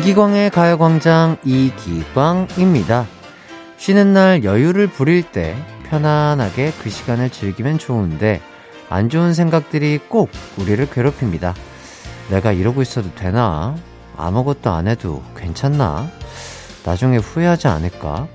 [0.00, 3.06] 이기광의 가요광장 이기광입니다.
[3.76, 5.54] 쉬는 날 여유를 부릴 때
[5.90, 8.40] 편안하게 그 시간을 즐기면 좋은데
[8.88, 11.54] 안 좋은 생각들이 꼭 우리를 괴롭힙니다.
[12.30, 13.76] 내가 이러고 있어도 되나?
[14.16, 16.08] 아무것도 안 해도 괜찮나?
[16.82, 18.26] 나중에 후회하지 않을까?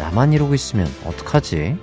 [0.00, 1.78] 나만 이러고 있으면 어떡하지?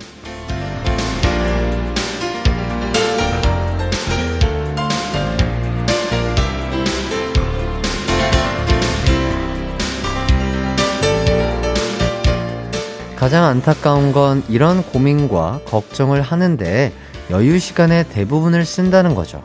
[13.19, 16.93] 가장 안타까운 건 이런 고민과 걱정을 하는데
[17.29, 19.43] 여유 시간의 대부분을 쓴다는 거죠.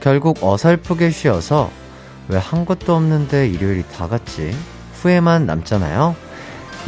[0.00, 1.70] 결국 어설프게 쉬어서
[2.28, 4.54] 왜 한 것도 없는데 일요일이 다 갔지?
[4.94, 6.14] 후회만 남잖아요.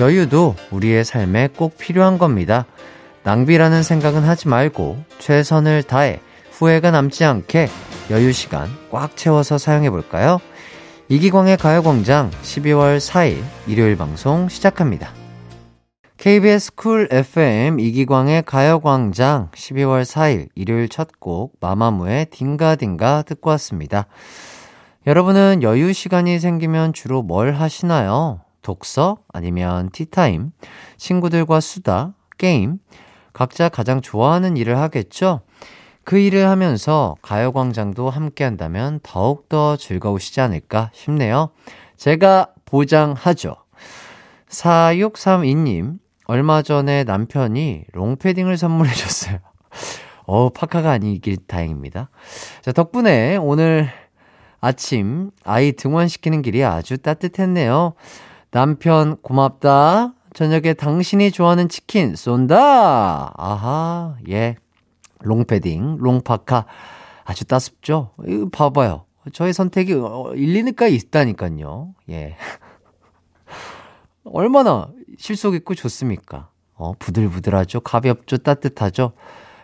[0.00, 2.66] 여유도 우리의 삶에 꼭 필요한 겁니다.
[3.22, 7.68] 낭비라는 생각은 하지 말고 최선을 다해 후회가 남지 않게
[8.10, 10.40] 여유 시간 꽉 채워서 사용해 볼까요?
[11.08, 15.19] 이기광의 가요광장 12월 4일 일요일 방송 시작합니다.
[16.20, 24.04] KBS Cool FM 이기광의 가요광장 12월 4일 일요일 첫 곡 마마무의 딩가딩가 듣고 왔습니다.
[25.06, 28.42] 여러분은 여유 시간이 생기면 주로 뭘 하시나요?
[28.60, 29.16] 독서?
[29.32, 30.50] 아니면 티타임?
[30.98, 32.12] 친구들과 수다?
[32.36, 32.80] 게임?
[33.32, 35.40] 각자 가장 좋아하는 일을 하겠죠?
[36.04, 41.48] 그 일을 하면서 가요광장도 함께 한다면 더욱더 즐거우시지 않을까 싶네요.
[41.96, 43.56] 제가 보장하죠.
[44.50, 45.98] 4632님,
[46.30, 49.38] 얼마 전에 남편이 롱패딩을 선물해 줬어요.
[50.26, 52.08] 어, 파카가 아니길 다행입니다.
[52.62, 53.88] 자, 덕분에 오늘
[54.60, 57.94] 아침 아이 등원시키는 길이 아주 따뜻했네요.
[58.52, 60.14] 남편 고맙다.
[60.32, 63.32] 저녁에 당신이 좋아하는 치킨 쏜다.
[63.36, 64.54] 아하, 예.
[65.22, 66.64] 롱패딩, 롱파카.
[67.24, 68.12] 아주 따숩죠?
[68.28, 69.04] 이거 봐봐요.
[69.32, 71.92] 저의 선택이 어, 일리니까 있다니까요.
[72.10, 72.36] 예.
[74.24, 74.88] 얼마나
[75.18, 76.48] 실속 있고 좋습니까?
[76.74, 77.80] 어, 부들부들하죠.
[77.80, 78.38] 가볍죠.
[78.38, 79.12] 따뜻하죠.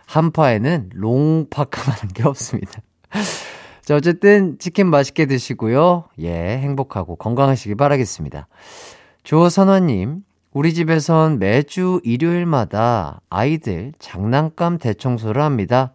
[0.05, 2.81] 한파에는 롱파카만한 게 없습니다.
[3.81, 6.05] 자, 어쨌든 치킨 맛있게 드시고요.
[6.19, 8.47] 예, 행복하고 건강하시길 바라겠습니다.
[9.23, 15.93] 조선화님, 우리 집에선 매주 일요일마다 아이들 장난감 대청소를 합니다.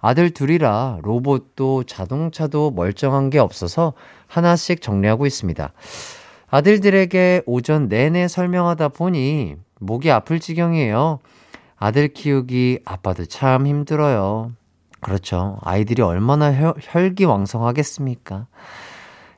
[0.00, 3.94] 아들 둘이라 로봇도 자동차도 멀쩡한 게 없어서
[4.26, 5.72] 하나씩 정리하고 있습니다.
[6.48, 11.20] 아들들에게 오전 내내 설명하다 보니 목이 아플 지경이에요.
[11.76, 14.52] 아들 키우기 아빠도 참 힘들어요.
[15.00, 15.58] 그렇죠.
[15.62, 18.46] 아이들이 얼마나 혈, 혈기왕성하겠습니까?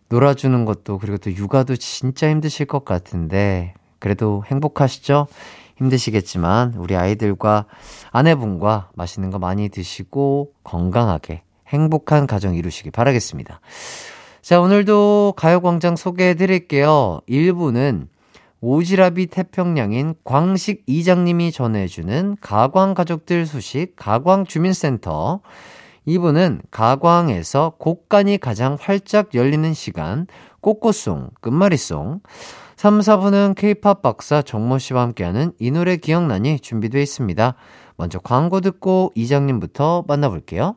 [0.08, 5.26] 놀아주는 것도 그리고 또 육아도 진짜 힘드실 것 같은데 그래도 행복하시죠?
[5.76, 7.66] 힘드시겠지만 우리 아이들과
[8.12, 13.60] 아내분과 맛있는 거 많이 드시고 건강하게 행복한 가정 이루시기 바라겠습니다.
[14.46, 17.18] 자, 오늘도 가요광장 소개해 드릴게요.
[17.28, 18.06] 1부는
[18.62, 25.40] 오지랖이 태평양인 광식 이장님이 전해주는 가광 가족들 소식 가광 주민센터
[26.06, 30.28] 2부는 가광에서 곡간이 가장 활짝 열리는 시간
[30.60, 32.20] 꽃꽃송 끝말잇송
[32.76, 37.54] 3, 4부는 케이팝 박사 정모 씨와 함께하는 이 노래 기억나니 준비되어 있습니다.
[37.96, 40.76] 먼저 광고 듣고 이장님부터 만나볼게요.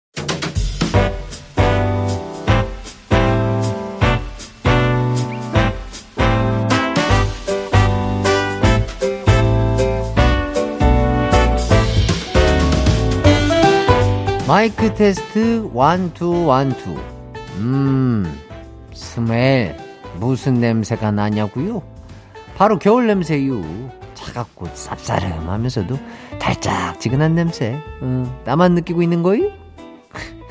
[14.51, 16.93] 마이크 테스트 one two one two
[17.59, 18.37] 음
[18.93, 19.77] smell
[20.19, 21.81] 무슨 냄새가 나냐고요?
[22.57, 23.63] 바로 겨울 냄새유
[24.13, 25.97] 차갑고 쌉싸름하면서도
[26.37, 29.51] 달짝지근한 냄새 음, 나만 느끼고 있는 거요?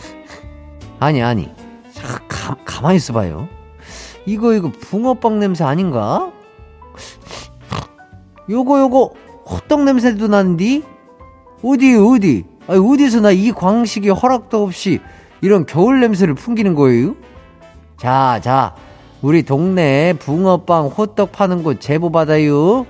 [0.98, 1.54] 아니 아니
[2.26, 3.50] 가, 가만히 있어봐요
[4.24, 6.32] 이거 이거 붕어빵 냄새 아닌가?
[8.48, 9.12] 요거 요거
[9.44, 10.84] 호떡 냄새도 나는디?
[11.62, 15.00] 어디 어디 아니, 어디서 나 이 광식이 허락도 없이
[15.40, 17.14] 이런 겨울 냄새를 풍기는 거예요?
[17.96, 18.74] 자, 자,
[19.22, 22.86] 우리 동네 붕어빵, 호떡 파는 곳 제보 받아요.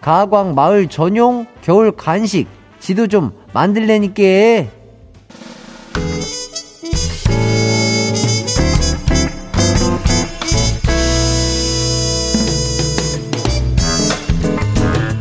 [0.00, 2.46] 가광 마을 전용 겨울 간식
[2.78, 4.70] 지도 좀 만들래니께.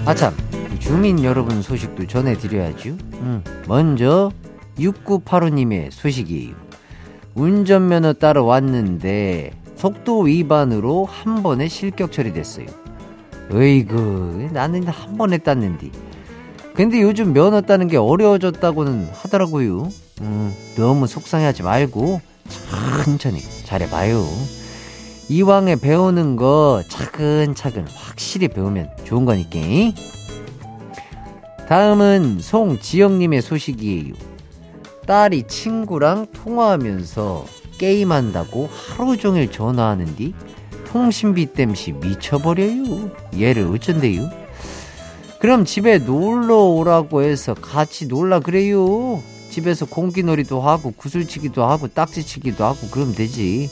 [0.05, 0.35] 아참,
[0.93, 2.89] 주민 여러분 소식도 전해드려야죠.
[3.13, 4.31] 음, 먼저
[4.77, 6.53] 6985님의 소식이에요.
[7.33, 12.67] 운전면허 따러 왔는데 속도 위반으로 한 번에 실격 처리됐어요.
[13.51, 15.89] 어이구, 나는 한 번에 땄는데.
[16.75, 19.89] 근데 요즘 면허 따는 게 어려워졌다고는 하더라고요.
[20.21, 22.21] 음, 너무 속상해하지 말고
[23.03, 24.23] 천천히 잘해봐요.
[25.27, 29.57] 이왕에 배우는 거 차근차근 확실히 배우면 좋은 거니까.
[31.67, 34.13] 다음은 송지영님의 소식이에요.
[35.07, 37.45] 딸이 친구랑 통화하면서
[37.77, 40.33] 게임한다고 하루 종일 전화하는디
[40.87, 43.11] 통신비 땜시 미쳐버려요.
[43.39, 44.29] 얘를 어쩐대요?
[45.39, 49.21] 그럼 집에 놀러 오라고 해서 같이 놀라 그래요.
[49.49, 53.69] 집에서 공기놀이도 하고 구슬치기도 하고 딱지치기도 하고 그럼 되지.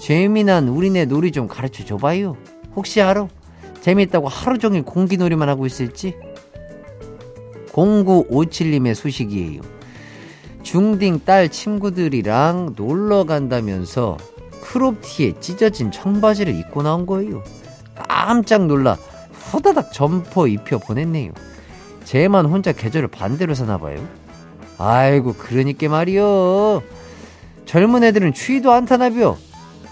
[0.00, 2.36] 재미난 우리네 놀이 좀 가르쳐 줘봐요.
[2.76, 3.28] 혹시 알아?
[3.80, 6.14] 재밌다고 하루 종일 공기놀이만 하고 있을지?
[7.76, 9.60] 0957님의 소식이에요.
[10.62, 14.16] 중딩 딸 친구들이랑 놀러 간다면서
[14.62, 17.44] crop티에 찢어진 청바지를 입고 나온 거예요.
[18.08, 18.96] 깜짝 놀라
[19.30, 21.30] 후다닥 점퍼 입혀 보냈네요.
[22.04, 24.04] 쟤만 혼자 계절을 반대로 사나봐요.
[24.78, 26.82] 아이고, 그러니까 말이요.
[27.64, 29.36] 젊은 애들은 추위도 안 타나벼.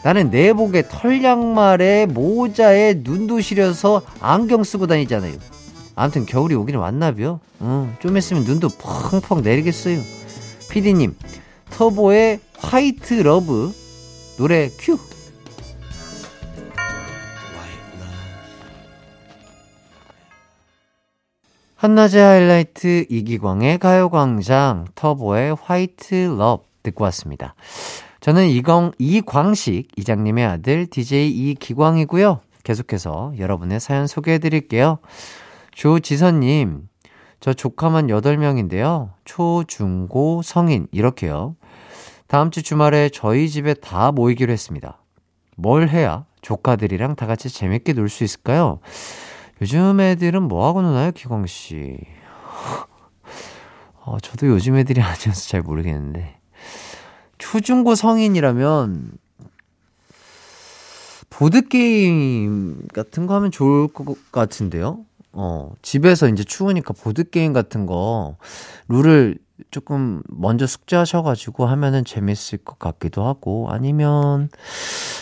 [0.02, 5.34] 나는 내복에 털 양말에 모자에 눈도 시려서 안경 쓰고 다니잖아요.
[5.94, 7.41] 아무튼 겨울이 오기는 왔나벼.
[7.61, 10.00] 어, 좀 있으면 눈도 펑펑 내리겠어요.
[10.70, 11.17] 피디님,
[11.70, 13.72] 터보의 White Love
[14.37, 14.99] 노래 큐.
[21.76, 27.55] 한낮의 하이라이트 이기광의 가요광장 터보의 White Love 듣고 왔습니다.
[28.20, 32.40] 저는 이광, 이광식 이장님의 아들 DJ 이기광이고요.
[32.62, 34.99] 계속해서 여러분의 사연 소개해 드릴게요.
[35.75, 36.88] 조지선님,
[37.41, 39.11] 저 조카만 8명인데요.
[39.25, 41.56] 초, 중, 고, 성인, 이렇게요.
[42.26, 44.99] 다음 주 주말에 저희 집에 다 모이기로 했습니다.
[45.56, 48.81] 뭘 해야 조카들이랑 다 같이 재밌게 놀 수 있을까요?
[49.61, 51.99] 요즘 애들은 뭐하고 노나요, 기광씨?
[54.05, 56.38] 어, 저도 요즘 애들이 아니어서 잘 모르겠는데.
[57.38, 59.12] 초중고 성인이라면,
[61.31, 65.05] 보드게임 같은 거 하면 좋을 것 같은데요?
[65.34, 68.36] 어, 집에서 이제 추우니까 보드게임 같은 거,
[68.88, 69.38] 룰을
[69.70, 74.48] 조금 먼저 숙제하셔가지고 하면은 재밌을 것 같기도 하고, 아니면,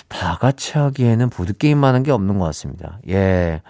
[0.08, 2.98] 다 같이 하기에는 보드게임 하는 게 없는 것 같습니다.
[3.08, 3.62] 예.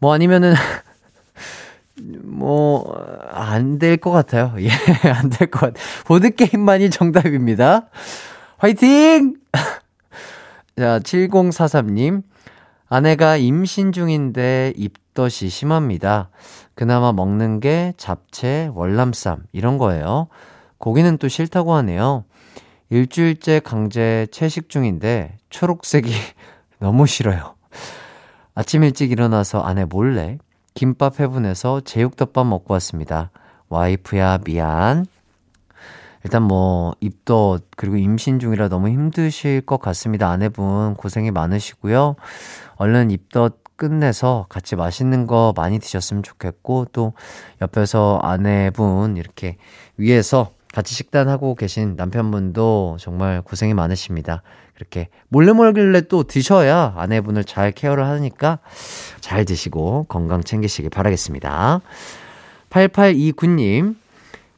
[0.00, 0.54] 뭐 아니면은,
[2.24, 2.94] 뭐,
[3.30, 4.54] 안 될 것 같아요.
[4.60, 4.68] 예,
[5.10, 5.84] 안 될 것 같아요.
[6.06, 7.88] 보드게임만이 정답입니다.
[8.58, 9.34] 화이팅!
[10.78, 12.22] 자, 7043님.
[12.88, 16.30] 아내가 임신 중인데 입덧이 심합니다.
[16.74, 20.28] 그나마 먹는 게 잡채, 월남쌈, 이런 거예요.
[20.78, 22.24] 고기는 또 싫다고 하네요.
[22.90, 26.10] 일주일째 강제 채식 중인데 초록색이
[26.80, 27.54] 너무 싫어요.
[28.54, 30.38] 아침 일찍 일어나서 아내 몰래
[30.74, 33.30] 김밥 해분해서 제육덮밥 먹고 왔습니다.
[33.68, 35.04] 와이프야, 미안.
[36.24, 40.30] 일단 뭐, 입덧, 그리고 임신 중이라 너무 힘드실 것 같습니다.
[40.30, 42.16] 아내분 고생이 많으시고요.
[42.78, 47.12] 얼른 입덧 끝내서 같이 맛있는 거 많이 드셨으면 좋겠고, 또
[47.60, 49.56] 옆에서 아내분 이렇게
[49.96, 54.42] 위에서 같이 식단하고 계신 남편분도 정말 고생이 많으십니다.
[54.74, 58.60] 그렇게 몰래 몰래 또 드셔야 아내분을 잘 케어를 하니까
[59.20, 61.80] 잘 드시고 건강 챙기시길 바라겠습니다.
[62.70, 63.96] 8829님,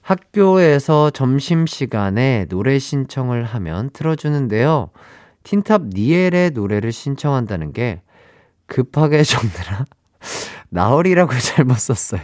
[0.02, 4.90] 학교에서 점심시간에 노래 신청을 하면 틀어주는데요.
[5.44, 8.02] 틴탑 니엘의 노래를 신청한다는 게
[8.70, 9.84] 급하게 적느라
[10.70, 12.22] 나얼이라고 잘못 썼어요.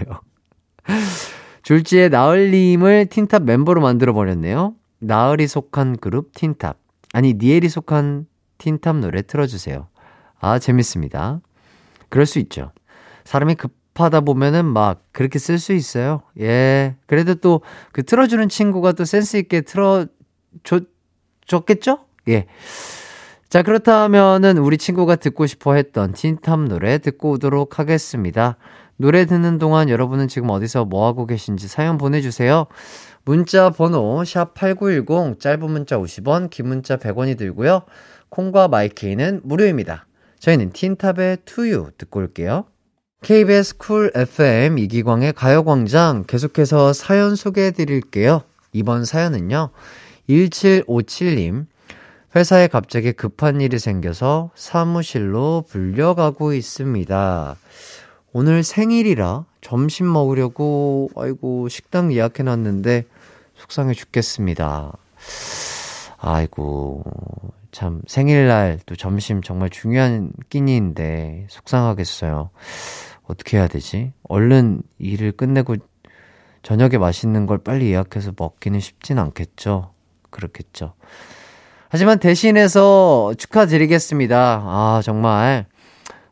[1.64, 4.74] 졸지에 나얼님을 틴탑 멤버로 만들어버렸네요.
[5.00, 6.78] 나얼이 속한 그룹 틴탑.
[7.12, 8.26] 아니, 니엘이 속한
[8.58, 9.88] 틴탑 노래 틀어주세요.
[10.38, 11.40] 아, 재밌습니다.
[12.08, 12.70] 그럴 수 있죠.
[13.24, 16.22] 사람이 급하다 보면은 막 그렇게 쓸 수 있어요.
[16.40, 16.94] 예.
[17.06, 17.62] 그래도 또
[17.92, 20.08] 그 틀어주는 친구가 또 센스있게 틀어줬,
[21.46, 21.98] 줬겠죠?
[22.28, 22.46] 예.
[23.48, 28.56] 자, 그렇다면은 우리 친구가 듣고 싶어 했던 틴탑 노래 듣고 오도록 하겠습니다.
[28.96, 32.66] 노래 듣는 동안 여러분은 지금 어디서 뭐 하고 계신지 사연 보내주세요.
[33.24, 37.82] 문자 번호 샵8910 짧은 문자 50원 긴 문자 100원이 들고요.
[38.30, 40.06] 콩과 마이케이는 무료입니다.
[40.40, 42.64] 저희는 틴탑의 To You 듣고 올게요.
[43.22, 48.42] KBS Cool FM 이기광의 가요광장 계속해서 사연 소개해 드릴게요.
[48.72, 49.70] 이번 사연은요.
[50.28, 51.66] 1757님
[52.36, 57.56] 회사에 갑자기 급한 일이 생겨서 사무실로 불려가고 있습니다.
[58.34, 63.06] 오늘 생일이라 점심 먹으려고, 아이고, 식당 예약해놨는데,
[63.54, 64.92] 속상해 죽겠습니다.
[66.18, 67.04] 아이고,
[67.72, 72.50] 참, 생일날 또 점심 정말 중요한 끼니인데, 속상하겠어요.
[73.24, 74.12] 어떻게 해야 되지?
[74.24, 75.76] 얼른 일을 끝내고
[76.62, 79.94] 저녁에 맛있는 걸 빨리 예약해서 먹기는 쉽진 않겠죠?
[80.28, 80.92] 그렇겠죠.
[81.88, 84.62] 하지만 대신해서 축하드리겠습니다.
[84.64, 85.66] 아, 정말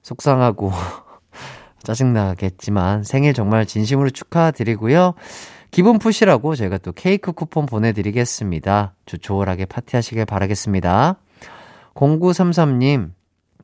[0.03, 0.73] 속상하고
[1.83, 5.15] 짜증나겠지만 생일 정말 진심으로 축하드리고요.
[5.71, 8.95] 기분 푸시라고 저희가 또 케이크 쿠폰 보내드리겠습니다.
[9.07, 11.17] 조촐하게 파티하시길 바라겠습니다.
[11.95, 13.11] 0933님,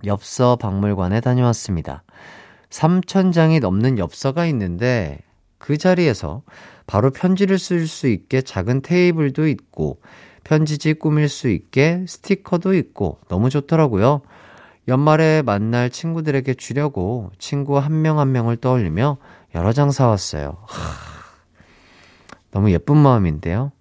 [0.04, 2.02] 엽서 박물관에 다녀왔습니다.
[2.70, 5.18] 3천장이 넘는 엽서가 있는데
[5.59, 6.42] 그 자리에서
[6.87, 10.00] 바로 편지를 쓸 수 있게 작은 테이블도 있고
[10.44, 14.23] 편지지 꾸밀 수 있게 스티커도 있고 너무 좋더라고요.
[14.88, 19.18] 연말에 만날 친구들에게 주려고 친구 한 명한 한 명을 떠올리며
[19.54, 20.56] 여러 장 사왔어요.
[20.66, 20.76] 하,
[22.50, 23.73] 너무 예쁜 마음인데요.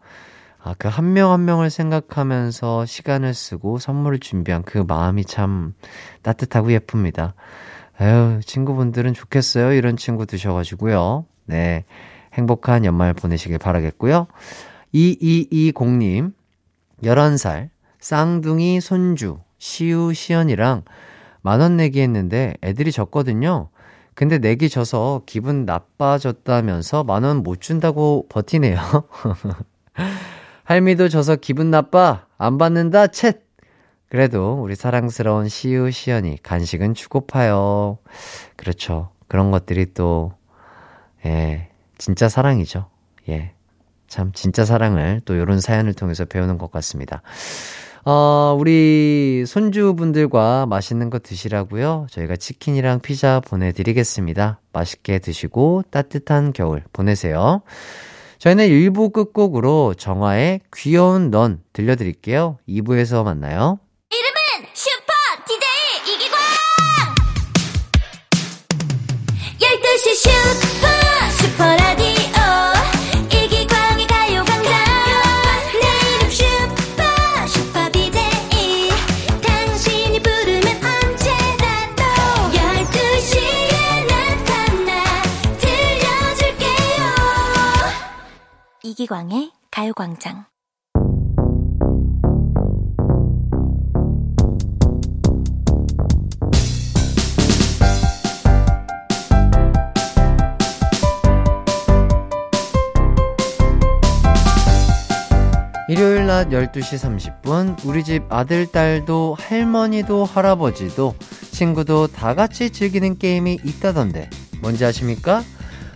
[0.61, 5.73] 아, 그 한 명한 한 명을 생각하면서 시간을 쓰고 선물을 준비한 그 마음이 참
[6.21, 7.33] 따뜻하고 예쁩니다.
[8.01, 9.73] 에휴, 친구분들은 좋겠어요.
[9.73, 11.25] 이런 친구 드셔가지고요.
[11.45, 11.85] 네.
[12.33, 14.27] 행복한 연말 보내시길 바라겠고요.
[14.93, 16.33] 2220님,
[17.03, 20.83] 11살, 쌍둥이 손주, 시우, 시연이랑
[21.41, 23.69] 만원 내기 했는데 애들이 졌거든요.
[24.15, 28.77] 근데 내기 져서 기분 나빠졌다면서 만 원 못 준다고 버티네요.
[30.65, 32.25] 할미도 져서 기분 나빠.
[32.37, 33.39] 안 받는다, 챗.
[34.09, 37.99] 그래도 우리 사랑스러운 시우, 시연이 간식은 주고파요.
[38.55, 39.11] 그렇죠.
[39.27, 40.33] 그런 것들이 또,
[41.25, 42.89] 예, 진짜 사랑이죠.
[43.29, 43.53] 예.
[44.09, 47.21] 참, 진짜 사랑을 또 이런 사연을 통해서 배우는 것 같습니다.
[48.05, 52.07] 어, 우리 손주분들과 맛있는 거 드시라고요.
[52.09, 54.59] 저희가 치킨이랑 피자 보내드리겠습니다.
[54.73, 57.61] 맛있게 드시고 따뜻한 겨울 보내세요.
[58.39, 62.57] 저희는 1부 끝곡으로 정화의 귀여운 넌 들려드릴게요.
[62.69, 63.79] 2부에서 만나요.
[64.09, 65.13] 이름은 슈퍼
[65.45, 66.39] DJ 이기광
[69.59, 70.87] 12시 슈퍼
[71.43, 71.88] 슈퍼라
[88.99, 90.43] 이기광의 가요광장
[105.87, 111.15] 일요일 낮 12시 30분, 우리 집 아들, 딸도, 할머니도, 할아버지도,
[111.51, 114.29] 친구도 다 같이 즐기는 게임이 있다던데,
[114.61, 115.41] 뭔지 아십니까?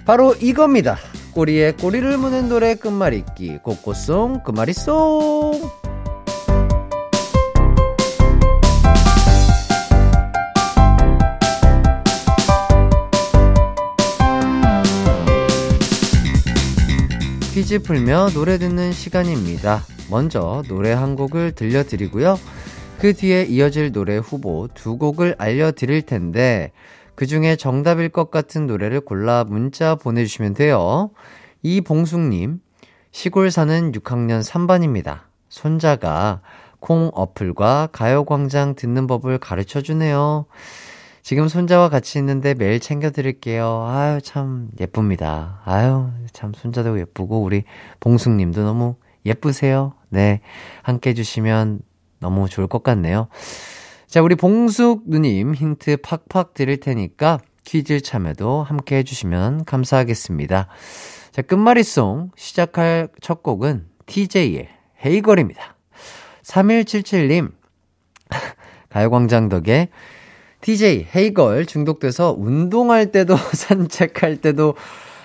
[0.06, 0.98] 바로 이겁니다.
[1.34, 5.72] 꼬리에 꼬리를 무는 노래 끝말잇기, 꽃꽃송, 끝말잇송!
[17.54, 19.84] 퀴즈 풀며 노래 듣는 시간입니다.
[20.12, 22.40] 먼저 노래 한 곡을 들려드리고요.
[23.00, 26.72] 그 뒤에 이어질 노래 후보 두 곡을 알려드릴 텐데,
[27.16, 31.12] 그 중에 정답일 것 같은 노래를 골라 문자 보내주시면 돼요.
[31.62, 32.60] 이봉숙님,
[33.12, 35.22] 시골 사는 6학년 3반입니다.
[35.50, 36.42] 손자가
[36.80, 40.46] 콩 어플과 가요광장 듣는 법을 가르쳐 주네요.
[41.22, 43.86] 지금 손자와 같이 있는데 매일 챙겨드릴게요.
[43.88, 45.62] 아유, 참 예쁩니다.
[45.64, 47.64] 아유, 참 손자도 예쁘고, 우리
[48.02, 49.94] 봉숙님도 너무 예쁘세요.
[50.10, 50.42] 네.
[50.82, 51.80] 함께 해주시면
[52.20, 53.28] 너무 좋을 것 같네요.
[54.14, 60.68] 자, 우리 봉숙 누님 힌트 팍팍 드릴 테니까 퀴즈 참여도 함께 해주시면 감사하겠습니다.
[61.32, 64.70] 자, 끝말잇송 시작할 첫 곡은 TJ의
[65.04, 65.76] 헤이걸입니다.
[66.44, 67.54] 3177님,
[68.90, 69.90] 가요광장 덕에
[70.62, 74.76] TJ 헤이걸 중독돼서 운동할 때도 산책할 때도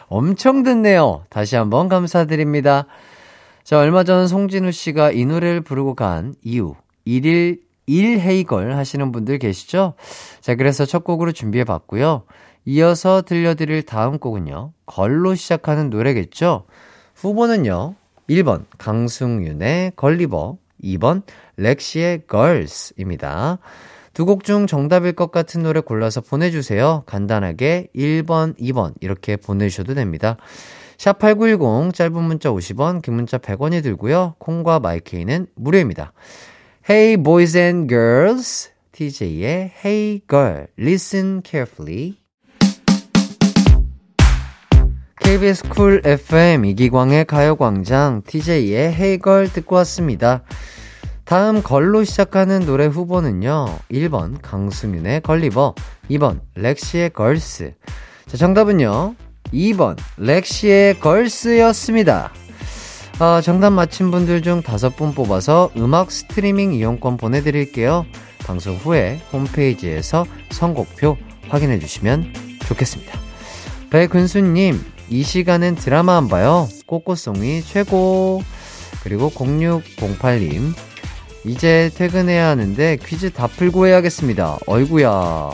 [0.06, 1.26] 엄청 듣네요.
[1.28, 2.86] 다시 한번 감사드립니다.
[3.64, 6.74] 자, 얼마 전 송진우 씨가 이 노래를 부르고 간 이유,
[7.06, 9.94] 1일 1 헤이걸 하시는 분들 계시죠?
[10.40, 12.22] 자, 그래서 첫 곡으로 준비해 봤고요.
[12.66, 14.72] 이어서 들려드릴 다음 곡은요.
[14.86, 16.64] 걸로 시작하는 노래겠죠?
[17.14, 17.94] 후보는요.
[18.28, 21.22] 1번 강승윤의 걸리버, 2번
[21.56, 23.58] 렉시의 Girls입니다.
[24.12, 27.04] 두 곡 중 정답일 것 같은 노래 골라서 보내주세요.
[27.06, 30.36] 간단하게 1번, 2번 이렇게 보내주셔도 됩니다.
[30.98, 34.34] 샵8910 짧은 문자 50원, 긴 문자 100원이 들고요.
[34.38, 36.12] 콩과 마이케이는 무료입니다.
[36.90, 42.16] Hey boys and girls, TJ의 Hey girl, listen carefully.
[45.20, 50.42] KBS Cool FM 이기광의 가요광장 TJ의 Hey Girl 듣고 왔습니다.
[51.26, 53.66] 다음 걸로 시작하는 노래 후보는요.
[53.90, 55.74] 1번 강수민의 걸리버,
[56.08, 57.74] 2번 렉시의 걸스.
[58.24, 59.14] 자, 정답은요.
[59.52, 62.32] 2번 렉시의 걸스였습니다.
[63.20, 68.06] 아, 정답 맞힌 분들 중 다섯 분 뽑아서 음악 스트리밍 이용권 보내드릴게요.
[68.46, 71.16] 방송 후에 홈페이지에서 선곡표
[71.48, 72.32] 확인해 주시면
[72.68, 73.18] 좋겠습니다.
[73.90, 76.68] 배근수님, 이 시간엔 드라마 안 봐요.
[76.86, 78.42] 꼬꼬송이 최고.
[79.02, 80.74] 그리고 0608님,
[81.44, 84.58] 이제 퇴근해야 하는데 퀴즈 다 풀고 해야겠습니다.
[84.66, 85.50] 어이구야.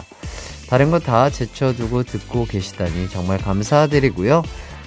[0.69, 4.43] 다른 거 다 제쳐두고 듣고 계시다니 정말 감사드리고요.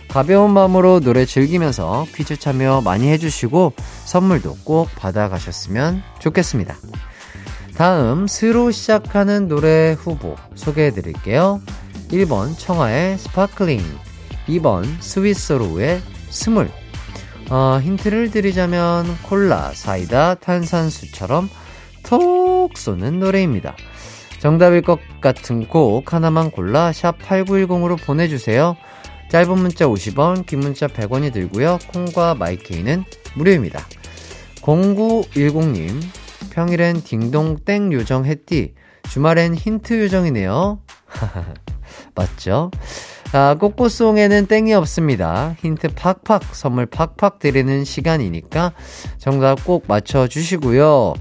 [0.09, 3.73] 가벼운 마음으로 노래 즐기면서 퀴즈 참여 많이 해주시고
[4.05, 6.75] 선물도 꼭 받아가셨으면 좋겠습니다.
[7.75, 11.61] 다음 스로 시작하는 노래 후보 소개해 드릴게요.
[12.09, 13.81] 1번 청하의 Sparkling
[14.47, 16.69] 2번 스위스로우의 스물
[17.49, 21.49] 어, 힌트를 드리자면 콜라, 사이다, 탄산수처럼
[22.03, 23.75] 톡 쏘는 노래입니다.
[24.39, 28.75] 정답일 것 같은 곡 하나만 골라 샵 8910으로 보내주세요.
[29.29, 31.79] 짧은 문자 50원, 긴 문자 100원이 들고요.
[31.87, 33.03] 콩과 마이케이는
[33.35, 33.85] 무료입니다.
[34.61, 36.01] 0910님,
[36.51, 38.73] 평일엔 딩동땡 요정 했디,
[39.09, 40.79] 주말엔 힌트 요정이네요.
[42.15, 42.71] 맞죠?
[43.33, 45.55] 아, 꼬꼬송에는 땡이 없습니다.
[45.59, 48.73] 힌트 팍팍, 선물 팍팍 드리는 시간이니까
[49.17, 51.13] 정답 꼭 맞춰주시고요.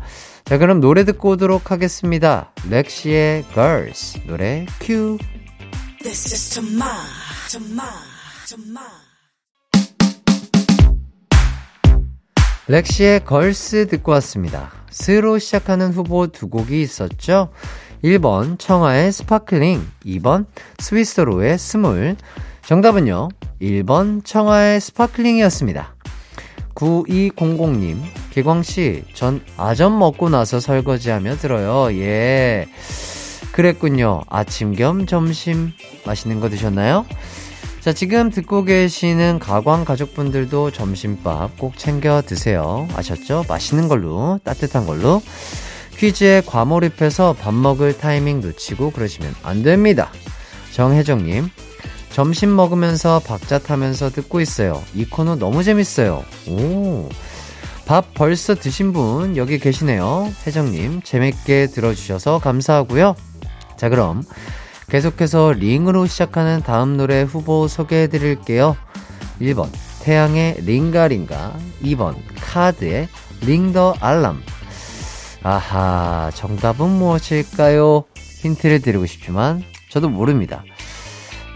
[0.45, 2.53] 자, 그럼 노래 듣고 오도록 하겠습니다.
[2.71, 4.21] 렉시의 Girls.
[4.27, 5.19] 노래 큐.
[6.03, 6.63] This is to
[12.67, 14.73] 렉시의 Girls 듣고 왔습니다.
[14.91, 17.53] 스로 시작하는 후보 두 곡이 있었죠?
[18.03, 20.47] 1번 청하의 Sparkling, 2번
[20.79, 22.17] 스위스로의 스물.
[22.65, 23.29] 정답은요,
[23.63, 25.95] 1번 청하의 Sparkling이었습니다.
[26.75, 31.97] 9200님, 기광씨, 전 아점 먹고 나서 설거지하며 들어요.
[31.97, 32.67] 예.
[33.57, 34.21] 그랬군요.
[34.29, 35.73] 아침 겸 점심
[36.05, 37.07] 맛있는 거 드셨나요?
[37.81, 42.87] 자, 지금 듣고 계시는 가광 가족분들도 점심밥 꼭 챙겨 드세요.
[42.95, 43.47] 아셨죠?
[43.49, 45.23] 맛있는 걸로, 따뜻한 걸로.
[45.97, 50.11] 퀴즈에 과몰입해서 밥 먹을 타이밍 놓치고 그러시면 안 됩니다.
[50.73, 51.49] 정혜정님,
[52.11, 54.83] 점심 먹으면서 박자 타면서 듣고 있어요.
[54.95, 56.25] 이 코너 너무 재밌어요.
[56.49, 57.09] 오.
[57.87, 60.31] 밥 벌써 드신 분 여기 계시네요.
[60.47, 63.15] 혜정님, 재밌게 들어주셔서 감사하고요.
[63.77, 64.23] 자, 그럼
[64.89, 68.77] 계속해서 링으로 시작하는 다음 노래 후보 소개해 드릴게요.
[69.41, 69.69] 1번,
[70.03, 71.55] 태양의 링가링가.
[71.83, 73.09] 2번, 카드의
[73.43, 74.43] Ring The Alarm.
[75.43, 78.05] 아하, 정답은 무엇일까요?
[78.43, 80.65] 힌트를 드리고 싶지만, 저도 모릅니다.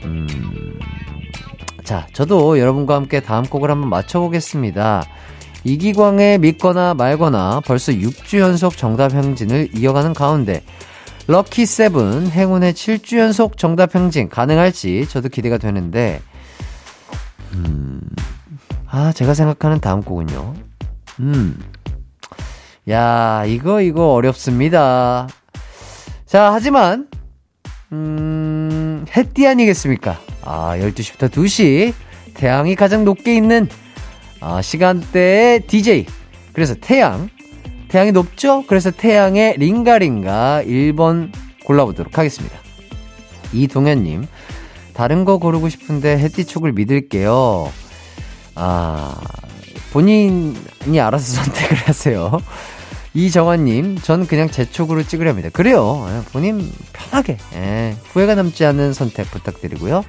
[0.05, 0.79] 음,
[1.85, 5.05] 자, 저도 여러분과 함께 다음 곡을 한번 맞춰보겠습니다.
[5.65, 10.63] 이기광의 믿거나 말거나 벌써 6주 연속 정답 행진을 이어가는 가운데,
[11.31, 16.21] 럭키 세븐 행운의 7주 연속 정답 행진 가능할지 저도 기대가 되는데,
[17.53, 18.01] 음,
[18.89, 20.55] 아, 제가 생각하는 다음 곡은요.
[21.21, 21.57] 음,
[22.89, 25.29] 야, 이거, 이거 어렵습니다.
[26.27, 27.07] 자, 하지만,
[27.93, 30.19] 음, 햇띠 아니겠습니까?
[30.43, 31.95] 아, 12시부터 2시.
[32.35, 33.69] 태양이 가장 높게 있는,
[34.41, 36.07] 아, 시간대의 DJ.
[36.53, 37.29] 그래서 태양.
[37.91, 38.65] 태양이 높죠?
[38.67, 41.31] 그래서 태양의 링가링가 1번
[41.65, 42.57] 골라보도록 하겠습니다.
[43.53, 44.27] 이동현님,
[44.95, 47.71] 다른 거 고르고 싶은데 햇띠 촉을 믿을게요.
[48.55, 49.21] 아,
[49.93, 52.39] 본인이 알아서 선택을 하세요.
[53.13, 55.49] 이정환님, 전 그냥 제 촉으로 찍으려 합니다.
[55.53, 56.07] 그래요.
[56.11, 60.05] 예, 본인 편하게, 예, 후회가 남지 않는 선택 부탁드리고요.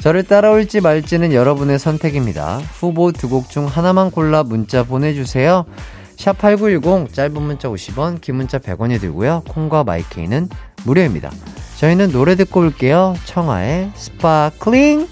[0.00, 2.58] 저를 따라올지 말지는 여러분의 선택입니다.
[2.78, 5.64] 후보 두 곡 중 하나만 골라 문자 보내주세요.
[6.18, 9.44] 샵8910, 짧은 문자 50원, 긴 문자 100원이 들고요.
[9.48, 10.48] 콩과 마이케이는
[10.84, 11.30] 무료입니다.
[11.78, 13.14] 저희는 노래 듣고 올게요.
[13.24, 15.06] 청하의 Sparkling!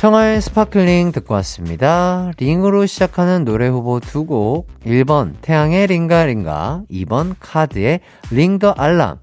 [0.00, 2.30] 청하의 Sparkling 듣고 왔습니다.
[2.38, 4.68] 링으로 시작하는 노래 후보 두 곡.
[4.84, 8.00] 1번 태양의 Ringa Linga, 2번 카드의
[8.30, 9.16] Ring The Alarm.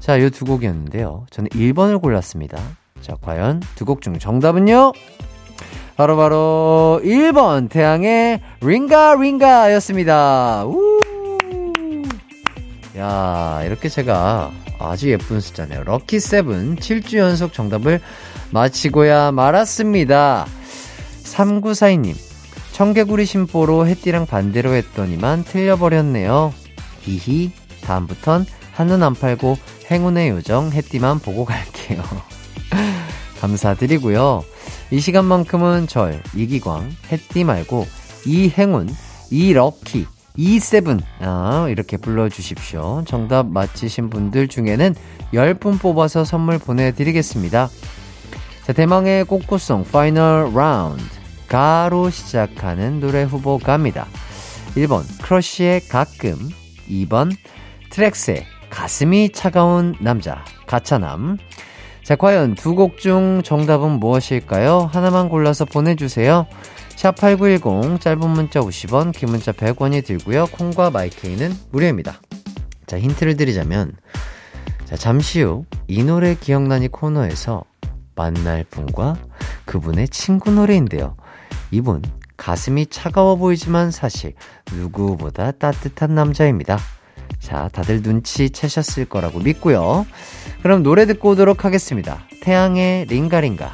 [0.00, 1.26] 자, 이두 곡이었는데요.
[1.30, 2.58] 저는 1번을 골랐습니다.
[3.00, 4.92] 자, 과연 두 곡 중 정답은요?
[5.98, 10.64] 바로바로 바로 1번 태양의 Ringa Linga였습니다.
[10.64, 11.02] 우!
[12.96, 15.82] 야, 이렇게 제가 아주 예쁜 숫자네요.
[15.82, 18.00] 럭키 세븐 7주 연속 정답을
[18.52, 20.46] 마치고야 말았습니다.
[21.24, 22.14] 3942님,
[22.70, 26.54] 청개구리 심보로 해띠랑 반대로 했더니만 틀려버렸네요.
[27.00, 27.50] 히히,
[27.82, 29.58] 다음부턴 한눈 안 팔고
[29.90, 32.04] 행운의 요정 해띠만 보고 갈게요.
[33.40, 34.44] 감사드리고요.
[34.90, 37.86] 이 시간만큼은 절, 이기광, 햇띠 말고,
[38.24, 38.88] 이행운,
[39.30, 43.04] 이럭키, 이세븐, 아, 이렇게 불러주십시오.
[43.06, 44.94] 정답 맞히신 분들 중에는
[45.34, 47.68] 10분 뽑아서 선물 보내드리겠습니다.
[48.64, 51.02] 자, 대망의 꼬꼬송 final 라운드.
[51.48, 54.06] 가로 시작하는 노래 후보 갑니다.
[54.76, 56.36] 1번, 크러쉬의 가끔.
[56.88, 57.34] 2번,
[57.90, 61.38] 트랙스의 가슴이 차가운 남자, 가차남.
[62.08, 64.88] 자, 과연 두 곡 중 정답은 무엇일까요?
[64.90, 66.46] 하나만 골라서 보내주세요.
[66.96, 70.46] 샵8910, 짧은 문자 50원, 긴 문자 100원이 들고요.
[70.46, 72.18] 콩과 마이케이는 무료입니다.
[72.86, 73.92] 자, 힌트를 드리자면,
[74.86, 77.64] 자, 잠시 후 이 노래 기억나니 코너에서
[78.14, 79.16] 만날 분과
[79.66, 81.14] 그분의 친구 노래인데요.
[81.70, 82.00] 이분,
[82.38, 84.32] 가슴이 차가워 보이지만 사실
[84.72, 86.78] 누구보다 따뜻한 남자입니다.
[87.48, 90.06] 자, 다들 눈치 채셨을 거라고 믿고요.
[90.60, 92.26] 그럼 노래 듣고 오도록 하겠습니다.
[92.42, 93.72] 태양의 링가링가.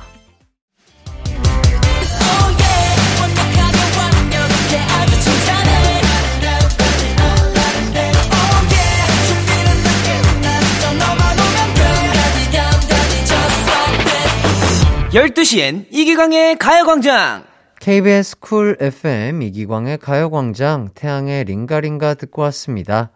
[15.13, 17.45] 열두 시엔 이기광의 가요광장!
[17.81, 23.11] KBS Cool FM 이기광의 가요광장 태양의 Ringa Linga 듣고 왔습니다.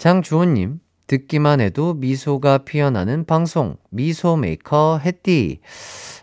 [0.00, 5.60] 장주호님, 듣기만 해도 미소가 피어나는 방송, 미소메이커 해띠.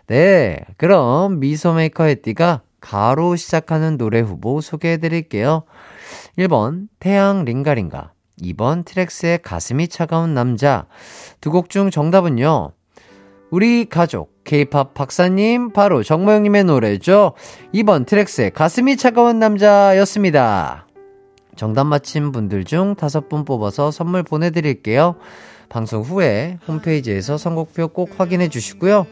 [0.08, 5.62] 네, 그럼 미소메이커 해띠가 가로 시작하는 노래 후보 소개해 드릴게요.
[6.36, 8.14] 1번, 태양 Ringa Linga.
[8.42, 10.86] 2번, 트랙스의 가슴이 차가운 남자.
[11.40, 12.72] 두 곡 중 정답은요.
[13.52, 17.34] 우리 가족, 케이팝 박사님, 바로 정모영님의 노래죠.
[17.72, 20.87] 2번 트랙스의 가슴이 차가운 남자였습니다.
[21.58, 25.16] 정답 맞힌 분들 중 다섯 분 뽑아서 선물 보내드릴게요.
[25.68, 29.06] 방송 후에 홈페이지에서 선곡표 꼭 확인해 주시고요.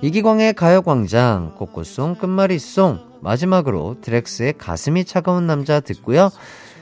[0.00, 6.30] 이기광의 가요광장, 꽃꽃송, 끝말잇송, 마지막으로 드렉스의 가슴이 차가운 남자 듣고요.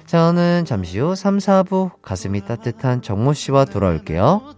[0.07, 4.55] 저는 잠시 후 3, 4부 가슴이 따뜻한 정모 씨와 돌아올게요.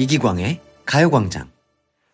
[0.00, 1.50] 이기광의 가요광장.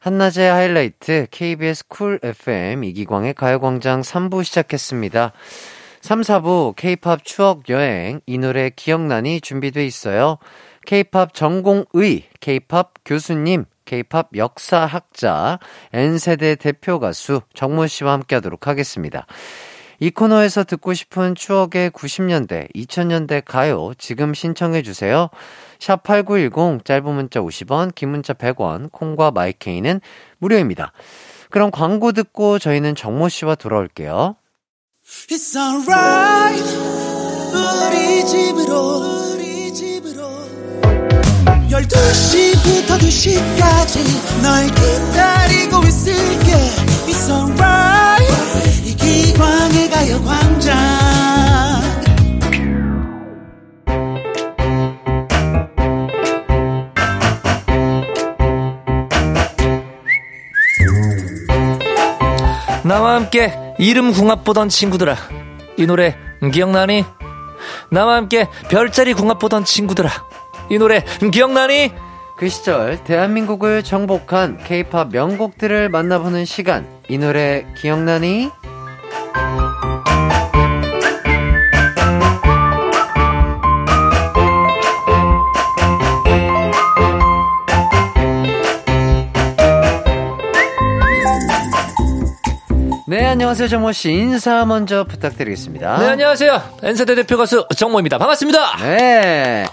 [0.00, 5.30] 한낮의 하이라이트 KBS 쿨 FM 이기광의 가요광장 3부 시작했습니다.
[6.00, 10.38] 3, 4부 K-팝 추억 여행 이 노래 기억나니 준비돼 있어요.
[10.84, 15.60] K-팝 전공의 K-팝 교수님 K-팝 역사학자
[15.92, 19.26] N세대 대표 가수 정모 씨와 함께 하도록 하겠습니다.
[20.00, 25.30] 이 코너에서 듣고 싶은 추억의 90년대, 2000년대 가요 지금 신청해 주세요.
[25.78, 30.00] 샵8910 짧은 문자 50원, 긴 문자 100원, 콩과 마이케이는
[30.38, 30.92] 무료입니다.
[31.50, 34.36] 그럼 광고 듣고 저희는 정모 씨와 돌아올게요.
[35.30, 36.64] It's alright.
[37.54, 40.26] 우리 집으로 우리 집으로.
[41.70, 46.52] 12시부터 2시까지 널 기다리고 있을게.
[47.06, 48.26] It's alright.
[48.84, 51.45] 이기광의 가요광장
[63.16, 65.16] 함께 이름 궁합 보던 친구들아.
[65.78, 66.16] 이 노래
[66.52, 67.04] 기억나니?
[67.90, 70.10] 나와 함께 별자리 궁합 보던 친구들아.
[70.70, 71.02] 이 노래
[71.32, 71.92] 기억나니?
[72.36, 76.86] 그 시절 대한민국을 정복한 K-팝 명곡들을 만나보는 시간.
[77.08, 78.50] 이 노래 기억나니?
[93.08, 94.10] 네, 안녕하세요, 정모 씨.
[94.10, 95.98] 인사 먼저 부탁드리겠습니다.
[95.98, 96.60] 네, 안녕하세요.
[96.82, 98.18] N세대 대표 가수 정모입니다.
[98.18, 98.78] 반갑습니다.
[98.78, 99.64] 네.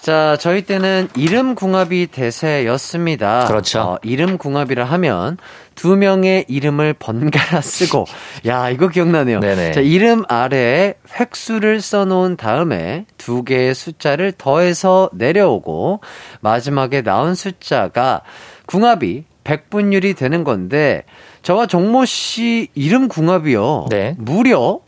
[0.00, 3.44] 자, 저희 때는 이름 궁합이 대세였습니다.
[3.48, 3.80] 그렇죠.
[3.80, 5.36] 어, 이름 궁합이라 하면
[5.74, 8.06] 두 명의 이름을 번갈아 쓰고,
[8.46, 9.40] 야, 이거 기억나네요.
[9.40, 9.72] 네네.
[9.72, 16.00] 자, 이름 아래에 획수를 써놓은 다음에 두 개의 숫자를 더해서 내려오고,
[16.40, 18.22] 마지막에 나온 숫자가
[18.64, 21.04] 궁합이 100분율이 되는 건데,
[21.48, 23.86] 저와 정모 씨 이름 궁합이요.
[23.88, 24.14] 네.
[24.18, 24.80] 무려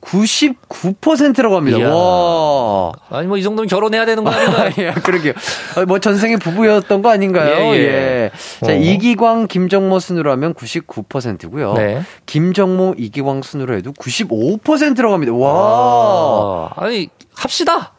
[0.00, 1.76] 99%라고 합니다.
[1.76, 1.90] 이야.
[1.92, 2.92] 와.
[3.10, 4.70] 아니 뭐 이 정도면 결혼해야 되는 거 아닌가요?
[4.78, 5.34] 예, 그러게요.
[5.76, 7.74] 어, 뭐 전생에 부부였던 거 아닌가요?
[7.74, 7.82] 예, 예.
[7.82, 8.30] 예.
[8.64, 8.74] 자, 어.
[8.74, 11.74] 이기광, 김정모 순으로 하면 99%고요.
[11.74, 12.00] 네.
[12.24, 15.34] 김정모, 이기광 순으로 해도 95%라고 합니다.
[15.34, 16.70] 와.
[16.74, 17.92] 아, 아니 합시다.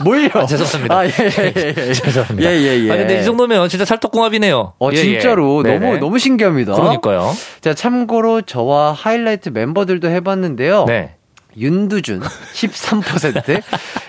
[0.00, 0.28] 뭐, 뭘요?
[0.34, 0.98] 아, 죄송합니다.
[0.98, 1.74] 아, 예, 예, 예.
[1.76, 1.92] 예.
[1.94, 2.50] 죄송합니다.
[2.50, 2.92] 예, 예, 예.
[2.92, 4.74] 아, 근데 이 정도면 진짜 찰떡궁합이네요.
[4.78, 5.02] 어, 예, 예.
[5.02, 5.78] 진짜로 네네.
[5.78, 6.74] 너무, 너무 신기합니다.
[6.74, 7.32] 그러니까요.
[7.60, 10.84] 자, 참고로 저와 하이라이트 멤버들도 해봤는데요.
[10.86, 11.14] 네.
[11.56, 13.62] 윤두준 13%,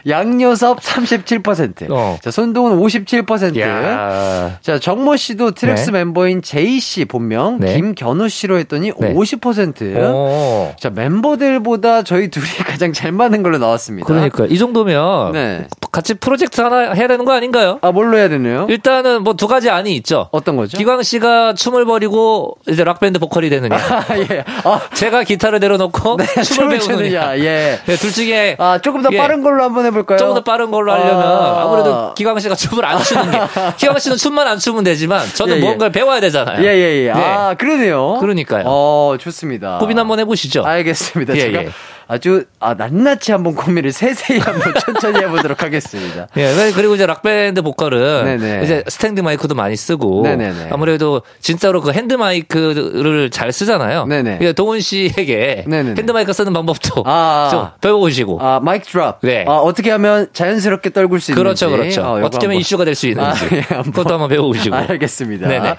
[0.07, 2.17] 양요섭 37%, 어.
[2.21, 3.59] 자, 손동훈 57%.
[3.59, 4.57] 야.
[4.61, 5.91] 자, 정모 씨도 트랙스 네.
[5.91, 7.75] 멤버인 제이 씨 본명 네.
[7.75, 9.13] 김견우 씨로 했더니 네.
[9.13, 9.97] 50%.
[9.97, 10.73] 오.
[10.79, 14.05] 자, 멤버들보다 저희 둘이 가장 잘 맞는 걸로 나왔습니다.
[14.07, 15.67] 그러니까 이 정도면 네.
[15.91, 17.77] 같이 프로젝트 하나 해야 되는 거 아닌가요?
[17.81, 18.65] 아, 뭘로 해야 되나요?
[18.69, 20.29] 일단은 뭐 두 가지 안이 있죠.
[20.31, 20.77] 어떤 거죠?
[20.77, 23.75] 기광 씨가 춤을 버리고 이제 락 밴드 보컬이 되느냐.
[23.75, 24.43] 아, 예.
[24.63, 27.37] 아, 제가 기타를 내려놓고 네, 춤을 춤을 배우느냐.
[27.39, 27.79] 예.
[27.85, 29.17] 네, 둘 중에 아, 조금 더 예.
[29.17, 30.17] 빠른 걸로 한번 해볼까요?
[30.19, 31.63] 조금 더 빠른 걸로 하려면 아.
[31.63, 33.37] 아무래도 기광 씨가 춤을 안 추는 게
[33.77, 35.61] 기광 씨는 춤만 안 추면 되지만 저는 예, 예.
[35.63, 36.63] 뭔가를 배워야 되잖아요.
[36.63, 37.11] 예, 예, 예.
[37.13, 37.19] 네.
[37.19, 38.17] 아, 그러네요.
[38.19, 38.63] 그러니까요.
[38.67, 39.79] 어, 좋습니다.
[39.79, 40.63] 고민 한번 해보시죠.
[40.63, 41.35] 알겠습니다.
[41.35, 41.69] 예, 제가 예.
[42.11, 46.27] 아주 아, 낱낱이 한번 고민을 세세히 한번 천천히 해보도록 하겠습니다.
[46.35, 48.63] 예, 네, 그리고 이제 락밴드 보컬은 네네.
[48.65, 50.71] 이제 스탠드 마이크도 많이 쓰고 네네네.
[50.73, 54.07] 아무래도 진짜로 그 핸드 마이크를 잘 쓰잖아요.
[54.07, 54.39] 네네.
[54.39, 55.95] 그러니까 동훈 씨에게 네네네.
[55.97, 57.47] 핸드 마이크 쓰는 방법도 아.
[57.49, 58.39] 좀 배워보시고.
[58.41, 59.19] 아, mic drop.
[59.21, 59.45] 네.
[59.47, 61.41] 아, 어떻게 하면 자연스럽게 떨굴 수 있는지.
[61.43, 62.01] 그렇죠, 그렇죠.
[62.01, 62.59] 어, 요거 어떻게 하면.
[62.59, 63.83] 이슈가 될 수 있는지 아, 예, 한번.
[63.93, 64.75] 그것도 한번 배워보시고.
[64.75, 65.47] 알겠습니다.
[65.47, 65.75] 네네.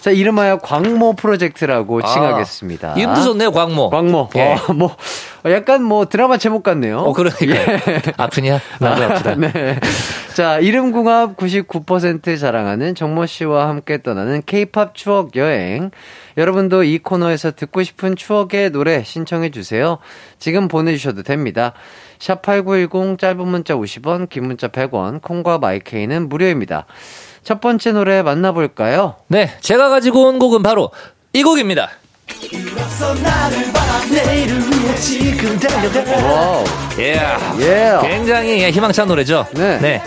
[0.00, 2.94] 자, 이름하여 광모 프로젝트라고 아, 칭하겠습니다.
[2.96, 3.90] 이름도 좋네요, 광모.
[3.90, 4.30] 광모.
[4.34, 4.56] 예.
[4.66, 4.96] 어, 뭐
[5.50, 6.98] 약간 뭐 드라마 제목 같네요.
[6.98, 8.14] 어, 그러니까.
[8.22, 8.60] 아프냐?
[8.80, 9.78] 나도 아, 프다 네.
[10.34, 15.90] 자, 이름궁합 99% 자랑하는 정모 씨와 함께 떠나는 케이팝 추억 여행.
[16.36, 19.98] 여러분도 이 코너에서 듣고 싶은 추억의 노래 신청해 주세요.
[20.38, 21.72] 지금 보내주셔도 됩니다.
[22.18, 26.86] 샵8910 짧은 문자 50원, 긴 문자 100원, 콩과 마이케이는 무료입니다.
[27.42, 29.16] 첫 번째 노래 만나볼까요?
[29.28, 30.90] 네, 제가 가지고 온 곡은 바로
[31.32, 31.90] 이 곡입니다.
[36.22, 36.64] Wow.
[36.98, 37.20] 예.
[37.60, 37.98] 예.
[38.02, 39.46] 굉장히 예, 희망찬 노래죠.
[39.80, 40.02] 네.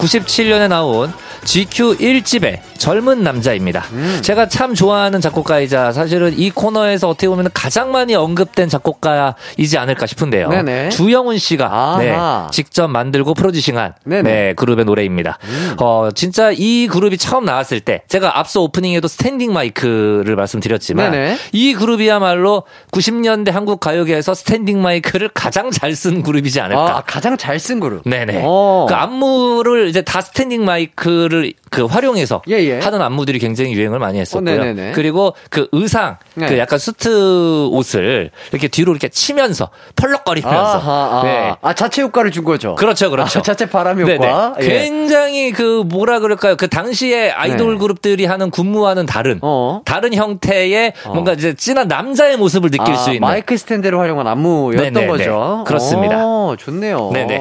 [0.00, 1.12] 97년에 나온
[1.44, 3.84] GQ 1집의 젊은 남자입니다.
[3.92, 4.18] 음.
[4.22, 10.48] 제가 참 좋아하는 작곡가이자 사실은 이 코너에서 어떻게 보면 가장 많이 언급된 작곡가이지 않을까 싶은데요.
[10.48, 10.88] 네네.
[10.90, 11.96] 주영훈 씨가.
[11.98, 12.16] 네,
[12.52, 13.94] 직접 만들고 producing한.
[14.06, 14.22] 음.
[14.22, 15.38] 네, 그룹의 노래입니다.
[15.78, 21.36] 어, 진짜 이 그룹이 처음 나왔을 때 제가 앞서 오프닝에도 standing 마이크를 말씀드렸지만 네네.
[21.52, 26.98] 이 그룹이야말로 90년대 한국 가요계에서 standing 마이크를 가장 잘 쓴 그룹이지 않을까.
[26.98, 28.02] 아, 가장 잘 쓴 그룹.
[28.08, 28.42] 네네.
[28.44, 28.86] 어.
[28.88, 32.78] 그 안무를 이제 다 standing 마이크를 그 활용해서 예, 예.
[32.80, 34.60] 하는 안무들이 굉장히 유행을 많이 했었고요.
[34.60, 34.92] 어.
[34.94, 36.46] 그리고 그 의상, 네.
[36.46, 40.58] 그 약간 수트 옷을 이렇게 뒤로 이렇게 치면서 펄럭거리면서.
[40.58, 41.22] 아하, 아.
[41.24, 41.54] 네.
[41.60, 42.74] 아, 자체 효과를 준 거죠.
[42.76, 43.40] 그렇죠, 그렇죠.
[43.40, 44.00] 아, 자체 바람.
[44.00, 44.54] 효과.
[44.60, 44.68] 예.
[44.68, 46.56] 굉장히 그 뭐라 그럴까요?
[46.56, 47.78] 그 당시에 아이돌 네.
[47.78, 49.82] 그룹들이 하는 군무와는 다른 어.
[49.84, 54.92] 다른 형태의 뭔가 이제 진한 남자의 모습을 느낄 아, 수 있는 마이크 스탠드를 활용한 안무였던
[54.92, 55.06] 네네네.
[55.06, 55.64] 거죠.
[55.66, 56.24] 그렇습니다.
[56.24, 57.10] 오, 좋네요.
[57.12, 57.40] 네네.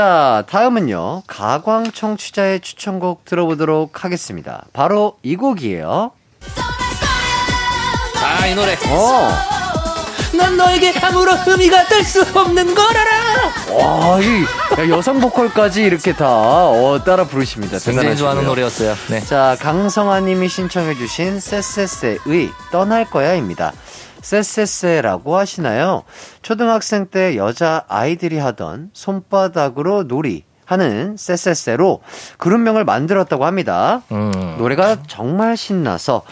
[0.00, 1.22] 자, 다음은요.
[1.26, 4.66] 가광 청취자의 추천곡 들어보도록 하겠습니다.
[4.74, 6.10] 바로 이 곡이에요.
[8.22, 8.74] 아, 이 노래.
[8.90, 9.30] 어.
[10.36, 13.10] 난 너에게 아무런 의미가 될 수 없는 거라라.
[13.72, 14.42] 와, 이
[14.78, 17.78] 야, 여성 보컬까지 이렇게 다 어, 따라 부르십니다.
[17.78, 18.44] 굉장히 좋아하는.
[18.44, 18.94] 노래였어요.
[19.08, 19.20] 네.
[19.20, 23.72] 자, 강성아 님이 신청해 주신 쎄쎄쎄의 떠날 거야입니다.
[24.26, 26.02] 쎄쎄쎄라고 하시나요?
[26.42, 32.00] 초등학생 때 여자 아이들이 하던 손바닥으로 놀이 하는 쎄쎄쎄로
[32.36, 34.02] 그룹명을 만들었다고 합니다.
[34.10, 34.32] 음.
[34.58, 36.24] 노래가 정말 신나서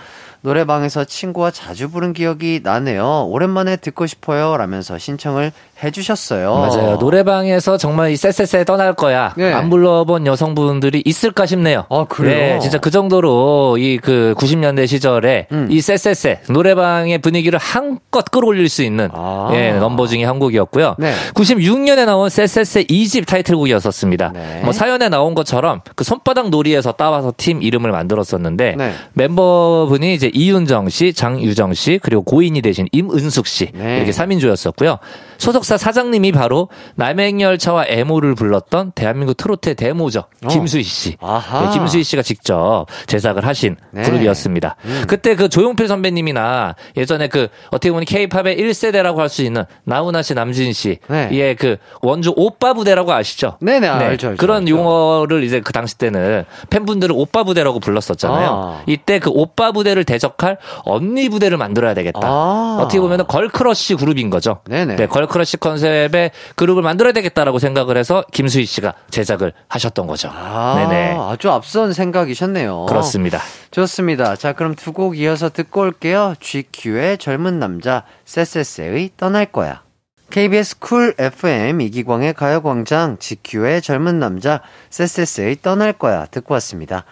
[0.45, 3.29] 노래방에서 친구와 자주 부른 기억이 나네요.
[3.31, 4.59] 오랜만에 듣고 싶어요.
[4.59, 5.53] 라면서 신청을
[5.83, 6.55] 해주셨어요.
[6.55, 6.97] 맞아요.
[6.97, 9.33] 노래방에서 정말 이 쎄쎄쎄 떠날 거야.
[9.39, 9.53] 네.
[9.55, 11.87] 안 불러본 여성분들이 있을까 싶네요.
[11.89, 12.55] 아, 그래요?
[12.55, 15.69] 네, 진짜 그 정도로 이 그 90년대 시절에 음.
[15.71, 19.49] 이 쎄쎄쎄 노래방의 분위기를 한껏 끌어올릴 수 있는 아.
[19.55, 20.97] 예, 넘버 중에 한 곡이었고요.
[20.99, 21.15] 네.
[21.35, 24.33] 96년에 나온 쎄쎄쎄 2집 타이틀곡이었었습니다.
[24.35, 24.61] 네.
[24.63, 28.93] 뭐 사연에 나온 것처럼 그 손바닥 놀이에서 따와서 팀 이름을 만들었었는데 네.
[29.15, 33.97] 멤버분이 이제 이윤정 씨, 장유정 씨, 그리고 고인이 되신 임은숙 씨 네.
[33.97, 34.99] 이렇게 3인조였었고요.
[35.39, 40.25] 소속사 사장님이 바로 남행열차와 애모를 불렀던 대한민국 트로트의 대모죠.
[40.45, 40.49] 어.
[40.49, 41.17] 김수희 씨.
[41.21, 41.67] 아하.
[41.67, 44.03] 네, 김수희 씨가 직접 제작을 하신 네.
[44.03, 44.77] 그룹이었습니다.
[45.09, 50.35] 그때 그 조용필 선배님이나 예전에 그 어떻게 보면 케이팝의 1세대라고 할 수 있는 나훈아 씨,
[50.35, 51.29] 남진 씨, 네.
[51.33, 53.57] 예, 그 원조 오빠 부대라고 아시죠?
[53.61, 54.71] 네네, 알죠, 알죠, 그런 알죠.
[54.77, 58.49] 용어를 이제 그 당시 때는 팬분들은 오빠 부대라고 불렀었잖아요.
[58.49, 58.83] 아.
[58.87, 62.21] 이때 그 오빠 부대를 대적할 언니 부대를 만들어야 되겠다.
[62.23, 62.79] 아.
[62.81, 64.59] 어떻게 보면 girl crush 그룹인 거죠.
[64.69, 64.97] 네네.
[64.97, 70.31] 네, girl crush concept의 그룹을 만들어야 되겠다라고 생각을 해서 김수희 씨가 제작을 하셨던 거죠.
[70.33, 71.17] 아, 네네.
[71.19, 72.87] 아주 앞선 생각이셨네요.
[72.87, 73.41] 그렇습니다.
[73.71, 74.37] 좋습니다.
[74.37, 76.35] 자, 그럼 두 곡 이어서 듣고 올게요.
[76.41, 79.83] GQ의 젊은 남자, 쎄쎄쎄의 떠날 거야.
[80.31, 87.05] KBS 쿨 FM 이기광의 가요광장 GQ의 젊은 남자 쎄쎄쎄 떠날 거야 듣고 왔습니다.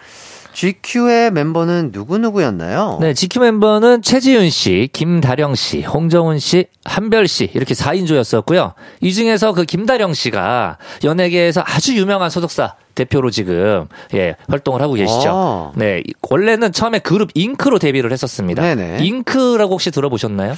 [0.53, 2.99] GQ의 멤버는 누구누구였나요?
[3.01, 8.73] 네, GQ 멤버는 최지윤 씨, 김다령 씨, 홍정훈 씨, 한별 씨 이렇게 4인조였었고요.
[9.01, 15.29] 이 중에서 그 김다령 씨가 연예계에서 아주 유명한 소속사 대표로 지금 예 활동을 하고 계시죠.
[15.29, 15.71] 아.
[15.75, 18.61] 네, 원래는 처음에 그룹 잉크로 데뷔를 했었습니다.
[18.61, 19.03] 네네.
[19.03, 20.55] 잉크라고 혹시 들어보셨나요?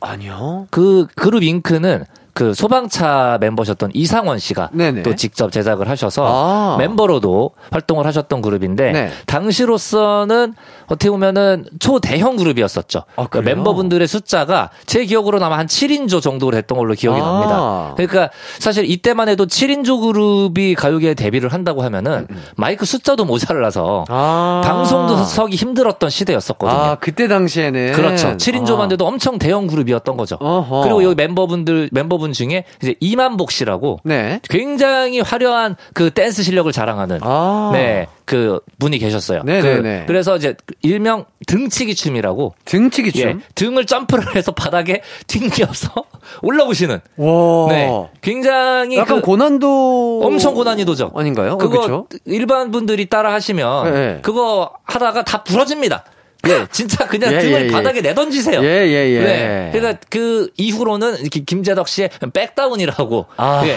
[0.00, 0.66] 아니요.
[0.70, 2.04] 그 그룹 잉크는
[2.38, 5.02] 그 소방차 멤버셨던 이상원 씨가 네네.
[5.02, 6.76] 또 직접 제작을 하셔서 아.
[6.78, 9.10] 멤버로도 활동을 하셨던 그룹인데 네.
[9.26, 10.54] 당시로서는
[10.86, 13.02] 어떻게 보면은 초대형 그룹이었었죠.
[13.16, 13.38] 아, 그?
[13.38, 17.24] 멤버분들의 숫자가 제 기억으로는 아마 한 7인조 정도 됐던 걸로 기억이 아.
[17.24, 17.94] 납니다.
[17.96, 24.62] 그러니까 사실 이때만 해도 7인조 그룹이 가요계에 데뷔를 한다고 하면은 마이크 숫자도 모자라서 음, 아.
[24.64, 26.78] 방송도 서기 힘들었던 시대였었거든요.
[26.78, 27.94] 아, 그때 당시에는.
[27.94, 28.36] 그렇죠.
[28.36, 28.88] 7인조만 아.
[28.88, 30.36] 돼도 엄청 대형 그룹이었던 거죠.
[30.40, 30.82] 어허.
[30.82, 34.40] 그리고 여기 멤버분들, 멤버분 중에 이제 이만복 씨라고 네.
[34.48, 37.70] 굉장히 화려한 그 댄스 실력을 자랑하는 아.
[37.72, 39.42] 네, 그 분이 계셨어요.
[39.44, 40.04] 네네네.
[40.06, 43.28] 그, 래서 이제 일명 등치기 춤이라고 등치기 춤.
[43.28, 45.92] 예, 등을 점프를 해서 바닥에 튕겨서
[46.42, 47.68] 올라오시는 와.
[47.68, 50.22] 네, 굉장히 약간 그 고난도.
[50.24, 51.12] 엄청 고난이도죠.
[51.14, 51.52] 아닌가요?
[51.52, 52.06] 어, 그거 그쵸?
[52.24, 54.18] 일반 분들이 따라 하시면 네.
[54.22, 56.04] 그거 하다가 다 부러집니다.
[56.46, 57.70] 예, 진짜 그냥 예, 등을 예, 예.
[57.70, 58.62] 바닥에 내던지세요.
[58.62, 59.20] 예, 예, 예.
[59.20, 59.70] 네.
[59.72, 63.26] 그러니까 그 이후로는 이렇게 김재덕 씨의 back down이라고.
[63.64, 63.76] 예,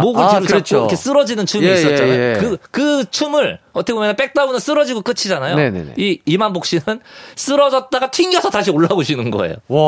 [0.00, 0.62] 목을 아, 뒤로 그렇죠.
[0.64, 2.12] 잡고 이렇게 쓰러지는 춤이 예, 있었잖아요.
[2.12, 2.38] 예, 예.
[2.38, 5.54] 그, 그 춤을 어떻게 보면 back down은 쓰러지고 끝이잖아요.
[5.54, 5.94] 네네네.
[5.98, 7.00] 이 이만복 씨는
[7.36, 9.56] 쓰러졌다가 튕겨서 다시 올라오시는 거예요.
[9.68, 9.80] 와.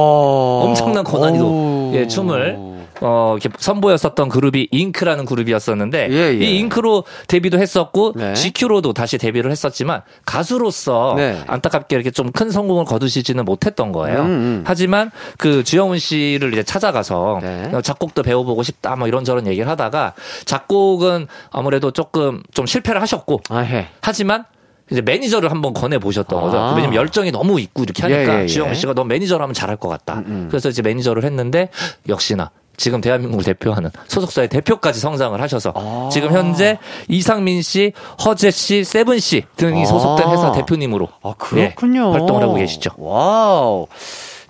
[0.65, 1.93] 엄청난 고난이도 오.
[1.95, 6.33] 예, 춤을 어, 이렇게 선보였었던 그룹이 잉크라는 그룹이었었는데 예, 예.
[6.35, 8.35] 이 잉크로 데뷔도 했었고 네.
[8.35, 11.43] GQ로도 다시 데뷔를 했었지만 가수로서 네.
[11.47, 14.23] 안타깝게 이렇게 좀 큰 성공을 거두시지는 못했던 거예요.
[14.23, 14.65] 음, 음.
[14.67, 17.71] 하지만 그 주영훈 씨를 이제 찾아가서 네.
[17.83, 20.15] 작곡도 배워보고 싶다 뭐 이런저런 얘기를 하다가
[20.45, 23.89] 작곡은 아무래도 조금 좀 실패를 하셨고 아, 해.
[24.01, 24.45] 하지만
[24.91, 26.43] 이제 매니저를 한번 권해 보셨던 아.
[26.43, 26.57] 거죠.
[26.77, 28.47] 왜냐면 열정이 너무 있고 이렇게 하니까 예, 예, 예.
[28.47, 30.15] 주영훈 씨가 너 매니저로 하면 잘할 것 같다.
[30.19, 30.47] 음, 음.
[30.51, 31.71] 그래서 이제 매니저를 했는데
[32.09, 36.11] 역시나 지금 대한민국을 대표하는 소속사의 대표까지 성장을 하셔서 아.
[36.13, 37.93] 지금 현재 이상민 씨,
[38.25, 39.87] 허재 씨, 세븐 씨 등이 아.
[39.87, 42.09] 소속된 회사 대표님으로 아, 그렇군요.
[42.09, 42.91] 예, 활동을 하고 계시죠.
[42.99, 43.87] Wow.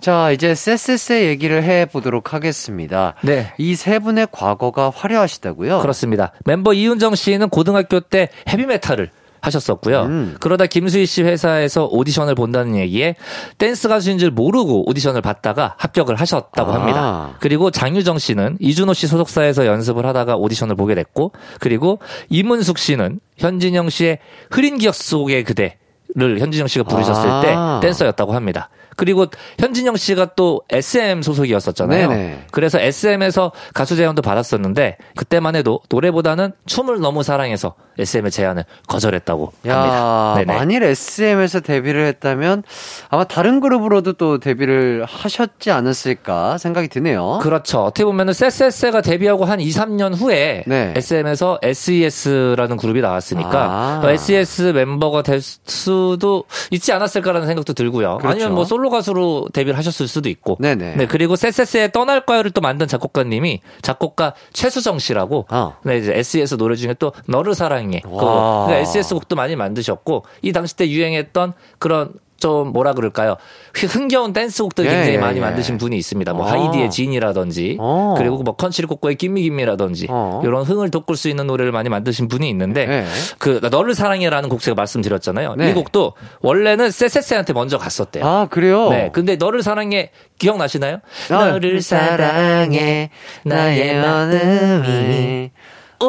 [0.01, 3.13] 자, 이제 쎄쎄쎄 얘기를 해 보도록 하겠습니다.
[3.21, 3.53] 네.
[3.57, 5.79] 이 세 분의 과거가 화려하시다고요?
[5.79, 6.31] 그렇습니다.
[6.45, 9.09] 멤버 이은정 씨는 고등학교 때 헤비메탈을
[9.45, 10.01] 하셨었고요.
[10.03, 10.35] 음.
[10.39, 13.15] 그러다 김수희 씨 회사에서 오디션을 본다는 얘기에
[13.57, 16.75] 댄스 가수인 줄 모르고 오디션을 봤다가 합격을 하셨다고 아.
[16.75, 17.35] 합니다.
[17.39, 23.89] 그리고 장유정 씨는 이준호 씨 소속사에서 연습을 하다가 오디션을 보게 됐고, 그리고 이문숙 씨는 현진영
[23.89, 24.19] 씨의
[24.51, 25.77] 흐린 기억 속의 그대
[26.17, 27.41] 를 현진영 씨가 부르셨을 아.
[27.81, 28.69] 때 댄서였다고 합니다.
[28.95, 29.27] 그리고
[29.59, 32.09] 현진영 씨가 또 SM 소속이었었잖아요.
[32.09, 32.45] 네네.
[32.51, 39.77] 그래서 SM에서 가수 제안도 받았었는데 그때만 해도 노래보다는 춤을 너무 사랑해서 SM의 제안을 거절했다고 야,
[39.77, 40.33] 합니다.
[40.37, 40.59] 네네.
[40.59, 42.63] 만일 SM에서 데뷔를 했다면
[43.09, 47.39] 아마 다른 그룹으로도 또 데뷔를 하셨지 않았을까 생각이 드네요.
[47.41, 47.83] 그렇죠.
[47.83, 50.93] 어떻게 보면은 쎄쎄쎄가 데뷔하고 한 2, 3년 후에 네.
[50.95, 54.11] SM에서 SES라는 그룹이 나왔으니까 아.
[54.11, 58.17] SES 멤버가 될 수도 있지 않았을까라는 생각도 들고요.
[58.17, 58.29] 그렇죠.
[58.29, 60.57] 아니면 뭐 솔로 가수로 데뷔를 하셨을 수도 있고.
[60.59, 60.95] 네네.
[60.95, 65.77] 네, 그리고 쎄쎄쎄의 떠날까요를 또 만든 작곡가님이 작곡가 최수정 씨라고 어.
[65.83, 68.01] 네, 이제 SES 노래 중에 또 너를 사랑해.
[68.05, 68.11] 와.
[68.11, 68.63] 그거.
[68.67, 73.37] 그러니까 SES 곡도 많이 만드셨고 이 당시 때 유행했던 그런 좀 뭐라 그럴까요?
[73.73, 75.41] 흥겨운 댄스곡들 예, 굉장히 예, 많이 예.
[75.41, 76.33] 만드신 분이 있습니다.
[76.33, 76.51] 뭐 아.
[76.51, 78.15] 하이디의 진이라든지 어.
[78.17, 80.41] 그리고 뭐 컨츄리 꼬꼬의 김미김미라든지 어.
[80.43, 83.05] 이런 흥을 돋굴 수 있는 노래를 많이 만드신 분이 있는데 네.
[83.37, 85.55] 그 너를 사랑해라는 곡 제가 말씀드렸잖아요.
[85.55, 85.69] 네.
[85.69, 88.25] 이 곡도 원래는 쎄쎄쎄한테 먼저 갔었대요.
[88.25, 88.89] 아, 그래요?
[88.89, 89.09] 네.
[89.13, 90.99] 근데 너를 사랑해 기억나시나요?
[91.31, 93.09] 아, 너를 사랑해
[93.43, 95.51] 나의 마음이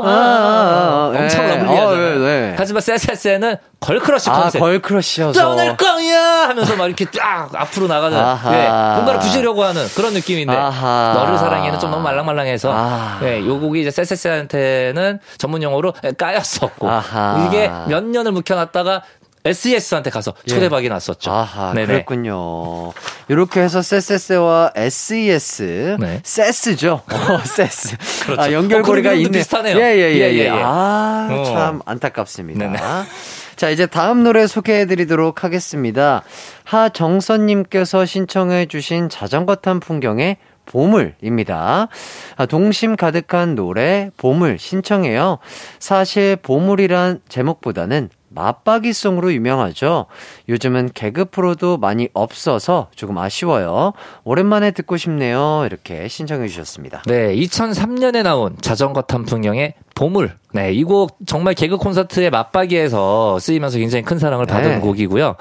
[0.04, 1.18] 아, 예.
[1.18, 2.18] 엄청 어, 러블리하잖아요.
[2.18, 2.54] 네, 네.
[2.58, 4.60] 하지만 쎄쎄쎄는 girl crush 아, 컨셉.
[4.60, 5.40] 걸크러쉬여서.
[5.40, 8.16] 떠날 거야 하면서 막 이렇게 쫙 앞으로 나가는.
[8.52, 11.12] 예, 뭔가를 부시려고 하는 그런 느낌인데 아하.
[11.14, 13.18] 너를 사랑해는 좀 너무 말랑말랑해서 아.
[13.22, 17.46] 예, 요 곡이 이제 쎄쎄쎄한테는 전문 용어로 까였었고 아하.
[17.48, 19.02] 이게 몇 년을 묵혀놨다가
[19.48, 21.30] SES한테 가서 초대박이 났었죠.
[21.30, 21.34] 예.
[21.34, 21.86] 아하, 네네.
[21.86, 22.92] 그랬군요.
[23.28, 26.20] 이렇게 해서 쎄쎄쎄와 SES, 네.
[26.22, 27.02] 세스죠.
[27.10, 27.96] 어, 세스.
[28.24, 28.42] 그렇죠.
[28.42, 29.30] 아, 연결고리가 어, 있네.
[29.38, 29.76] 비슷하네요.
[29.76, 30.34] 예, 예, 예, 예, 예.
[30.34, 30.50] 예, 예.
[30.50, 31.44] 아, 어.
[31.44, 32.64] 참 안타깝습니다.
[32.64, 32.78] 네네.
[33.56, 36.22] 자, 이제 다음 노래 소개해 드리도록 하겠습니다.
[36.64, 40.36] 하정선님께서 신청해 주신 자전거 탄 풍경의
[40.66, 41.88] 보물입니다.
[42.36, 45.38] 아, 동심 가득한 노래 보물 신청해요.
[45.78, 50.06] 사실 보물이란 제목보다는 맞박이송으로 유명하죠.
[50.48, 53.92] 요즘은 개그 프로도 많이 없어서 조금 아쉬워요.
[54.22, 55.64] 오랜만에 듣고 싶네요.
[55.66, 57.02] 이렇게 신청해 주셨습니다.
[57.06, 60.34] 네, 2003년에 나온 자전거 탄 풍경의 보물.
[60.52, 64.78] 네, 이 곡 정말 개그 콘서트의 맞박이에서 쓰이면서 굉장히 큰 사랑을 받은 네.
[64.78, 65.36] 곡이고요.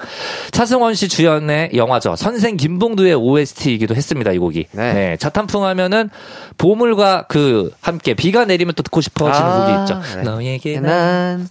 [0.50, 2.16] 차승원 씨 주연의 영화죠.
[2.16, 4.66] 선생 김봉두의 OST이기도 했습니다, 이 곡이.
[4.72, 4.92] 네.
[4.92, 5.16] 네.
[5.18, 6.10] 자탄풍 하면은
[6.58, 10.16] 보물과 그 함께 비가 내리면 또 듣고 싶어지는 아, 곡이 있죠.
[10.16, 10.22] 네.
[10.22, 11.48] 너에게 난난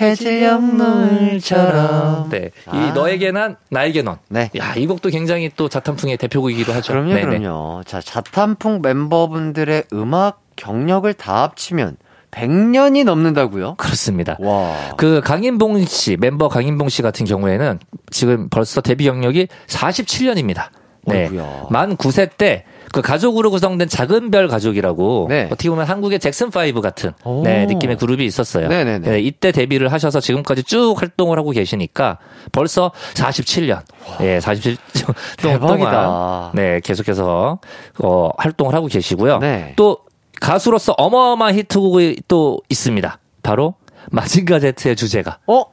[0.00, 2.28] 해질녘 노을처럼.
[2.30, 2.50] 네.
[2.66, 2.76] 아.
[2.76, 4.16] 이 너에게 난 나에게 넌.
[4.28, 4.50] 네.
[4.58, 6.92] 야, 이 곡도 굉장히 또 자탄풍의 대표곡이기도 하죠.
[6.92, 7.38] 그럼요, 네네.
[7.38, 7.82] 그럼요.
[7.86, 11.96] 자, 자탄풍 멤버분들의 음악 경력을 다 합치면
[12.36, 13.74] 100년이 넘는다고요?
[13.76, 14.36] 그렇습니다.
[14.40, 14.74] 와.
[14.96, 17.78] 그 강인봉 씨 멤버 강인봉 씨 같은 경우에는
[18.10, 20.68] 지금 벌써 데뷔 경력이 47년입니다.
[21.06, 21.22] 네.
[21.24, 21.66] 어이구야.
[21.70, 22.64] 만 9세 때
[22.96, 25.44] 그 가족으로 구성된 작은 별 가족이라고 네.
[25.52, 27.42] 어떻게 보면 한국의 잭슨 5 같은 오.
[27.42, 28.68] 네, 느낌의 그룹이 있었어요.
[28.68, 29.10] 네네네.
[29.10, 32.18] 네, 이때 데뷔를 하셔서 지금까지 쭉 활동을 하고 계시니까
[32.52, 33.80] 벌써 47년.
[34.22, 35.90] 예, 47년 대박이다.
[35.90, 37.58] 동안 네, 계속해서
[38.02, 39.40] 어, 활동을 하고 계시고요.
[39.40, 39.74] 네.
[39.76, 39.98] 또
[40.40, 43.18] 가수로서 어마어마한 히트곡이 또 있습니다.
[43.42, 43.74] 바로
[44.10, 45.64] 마징가 제트의 주제가 어?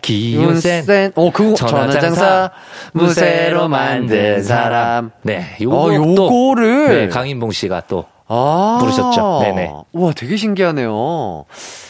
[0.00, 1.12] 기운센.
[1.14, 2.50] 어, 그거 전화장사
[2.92, 5.10] 무쇠로 만든 사람.
[5.22, 8.78] 네, 어, 요것도 요거를 네, 강인봉 씨가 또 아.
[8.80, 9.40] 부르셨죠.
[9.42, 9.70] 네네.
[9.92, 11.44] 우와, 되게 신기하네요.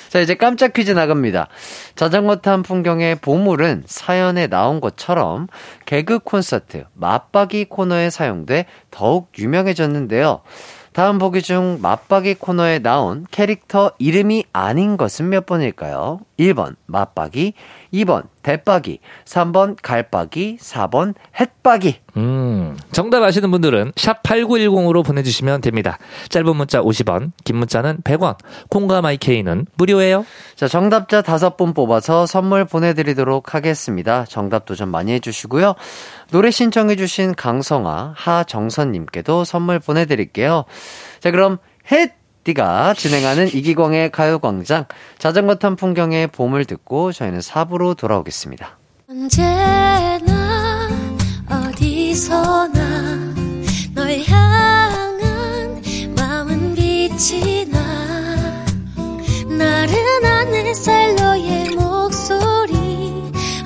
[0.08, 1.48] 자, 이제 깜짝 퀴즈 나갑니다.
[1.96, 5.48] 자전거 탄 풍경의 보물은 사연에 나온 것처럼
[5.86, 10.40] 개그 콘서트 맞박이 코너에 사용돼 더욱 유명해졌는데요.
[10.94, 16.20] 다음 보기 중 맞박이 코너에 나온 캐릭터 이름이 아닌 것은 몇 번일까요?
[16.38, 17.54] 1번 맞박이,
[17.94, 22.00] 2번 대박이, 3번 갈박이, 4번 햇박이.
[22.16, 25.98] 음, 정답 아시는 분들은 샵 8910으로 보내주시면 됩니다.
[26.28, 28.36] 짧은 문자 50원, 긴 문자는 100원,
[28.68, 30.26] 콩과 마이케이는 무료예요.
[30.56, 34.24] 자, 정답자 다섯 분 뽑아서 선물 보내드리도록 하겠습니다.
[34.26, 35.74] 정답 도전 많이 해주시고요.
[36.30, 40.64] 노래 신청해주신 강성아, 하정선님께도 선물 보내드릴게요.
[41.20, 41.58] 자, 그럼
[41.90, 44.84] 햇 띠가 진행하는 이기광의 가요광장
[45.18, 48.78] 자전거 탄 풍경의 봄을 듣고 저희는 4부로 돌아오겠습니다.
[49.08, 50.88] 언제나
[51.48, 53.34] 어디서나
[53.94, 55.82] 널 향한
[56.16, 57.80] 마음은 빛이 나
[59.48, 62.74] 나른한 햇살 너의 목소리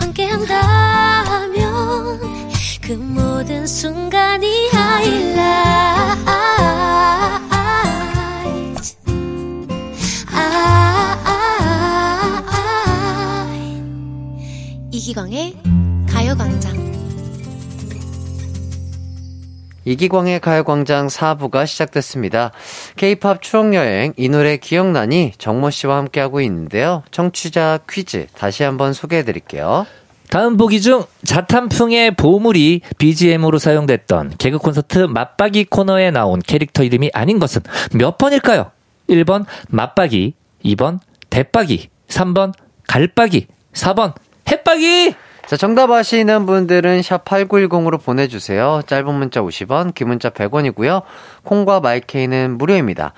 [0.01, 1.59] 함께한다면
[2.83, 6.48] 그 모든 순간이 하이라
[15.09, 15.57] 이기광의
[16.07, 16.77] 가요광장
[19.87, 22.53] 이기광의 가요광장 4부가 시작됐습니다.
[22.97, 27.05] K-팝 추억여행, 이 노래 기억나니 정모 씨와 함께하고 있는데요.
[27.11, 29.87] 청취자 퀴즈 다시 한번 소개해드릴게요.
[30.29, 37.39] 다음 보기 중 자탄풍의 보물이 BGM으로 사용됐던 개그 콘서트 맞박이 코너에 나온 캐릭터 이름이 아닌
[37.39, 37.63] 것은
[37.95, 38.73] 몇 번일까요?
[39.09, 40.35] 1번 맞박이,
[40.67, 40.99] 2번
[41.31, 42.53] 대박이, 3번
[42.87, 44.13] 갈박이, 4번
[44.51, 45.15] 햇박이!
[45.47, 48.83] 자, 정답 아시는 분들은 샵 8910으로 보내주세요.
[48.87, 51.01] 짧은 문자 50원, 긴 문자 100원이고요.
[51.45, 53.15] 콩과 마이케이는 무료입니다.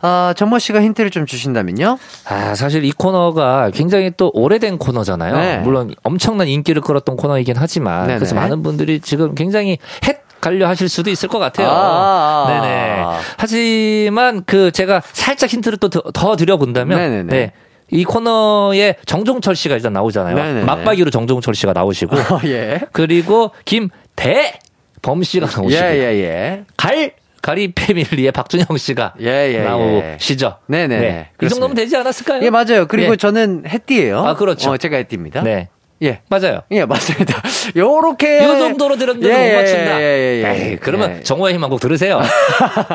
[0.00, 1.98] 아, 정모 씨가 힌트를 좀 주신다면요?
[2.28, 5.34] 아, 사실 이 코너가 굉장히 또 오래된 코너잖아요.
[5.36, 5.58] 네.
[5.58, 8.18] 물론 엄청난 인기를 끌었던 코너이긴 하지만 네네.
[8.20, 11.68] 그래서 많은 분들이 지금 굉장히 헷 갈려 하실 수도 있을 것 같아요.
[11.68, 12.60] 아, 아, 아.
[12.60, 13.04] 네네.
[13.38, 17.22] 하지만 그 제가 살짝 힌트를 또 더 드려본다면 네네네.
[17.24, 17.52] 네.
[17.92, 20.34] 이 코너에 정종철 씨가 일단 나오잖아요.
[20.34, 20.64] 네네네.
[20.64, 22.80] 맞박이로 정종철 씨가 나오시고 어, 예.
[22.92, 24.58] 그리고 김대
[25.02, 26.64] 범 씨가 예, 나오시고 예, 예.
[26.76, 27.12] 갈
[27.42, 29.64] 가리 패밀리의 박준영 씨가 예, 예, 예.
[29.64, 30.58] 나오시죠.
[30.68, 31.00] 네네.
[31.00, 31.28] 네.
[31.36, 31.48] 이.
[31.48, 32.42] 정도면 되지 않았을까요?
[32.42, 32.86] 예, 맞아요.
[32.86, 33.16] 그리고 예.
[33.16, 34.70] 저는 햇띠예요 아, 그렇죠.
[34.70, 35.42] 어, 제가 햇띠입니다.
[35.42, 35.68] 네.
[36.02, 36.20] 예.
[36.28, 36.62] 맞아요.
[36.72, 37.40] 예, 맞습니다.
[37.76, 38.38] 요렇게.
[38.38, 40.00] 이 정도로 들었는데도 예, 못 예, 맞춘다.
[40.00, 40.70] 예, 예, 예.
[40.70, 41.22] 에이, 그러면 예.
[41.22, 42.20] 정호의 힘 한 곡 들으세요.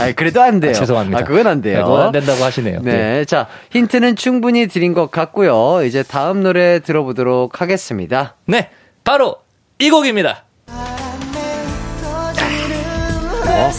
[0.00, 0.70] 아, 그래도 안 돼요.
[0.70, 1.18] 아, 죄송합니다.
[1.18, 1.76] 아, 그건 안 돼요.
[1.78, 2.80] 네, 그건 안 된다고 하시네요.
[2.82, 3.24] 네.
[3.26, 5.84] 자, 힌트는 충분히 드린 것 같고요.
[5.84, 8.36] 이제 다음 노래 들어보도록 하겠습니다.
[8.46, 8.70] 네,
[9.04, 9.36] 바로
[9.78, 10.44] 이 곡입니다.
[13.46, 13.70] 어,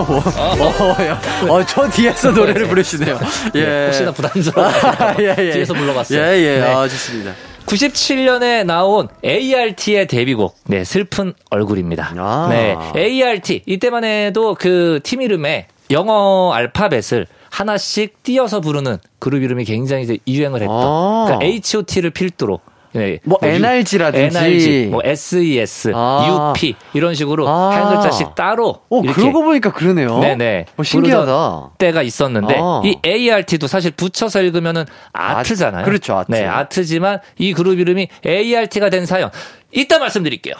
[0.00, 3.18] 야, 어, 저 뒤에서 노래를 부르시네요.
[3.54, 3.84] 예.
[3.86, 4.68] 혹시나 부담스러워.
[4.68, 5.50] 아, 예, 예.
[5.52, 6.18] 뒤에서 불러봤어요.
[6.20, 6.60] 예, 예.
[6.60, 6.62] 네.
[6.62, 7.32] 아, 좋습니다.
[7.66, 12.12] 97년에 나온 ART의 데뷔곡, 네, 슬픈 얼굴입니다.
[12.18, 12.48] 아.
[12.50, 13.62] 네, ART.
[13.66, 20.60] 이때만 해도 그 팀 이름에 영어 알파벳을 하나씩 띄어서 부르는 그룹 이름이 굉장히 이제 유행을
[20.60, 20.76] 했던.
[20.76, 21.24] 아.
[21.26, 22.60] 그러니까 HOT를 필두로
[22.94, 23.18] 네.
[23.24, 24.38] 뭐 유- NRG라든지.
[24.38, 26.52] NRG, 뭐 SES, 아.
[26.56, 27.70] UP 이런 식으로 아.
[27.70, 30.18] 한 글자씩 따로 어, 이렇게 그러고 보니까 그러네요.
[30.20, 30.66] 네네.
[30.76, 31.70] 어, 신기하다.
[31.78, 32.80] 때가 있었는데 아.
[32.84, 35.82] 이 ART도 사실 붙여서 읽으면은 아트잖아요.
[35.82, 36.30] 아, 그렇죠, 아트.
[36.30, 39.30] 네, 아트지만 이 그룹 이름이 ART가 된 사연
[39.72, 40.54] 이따 말씀드릴게요.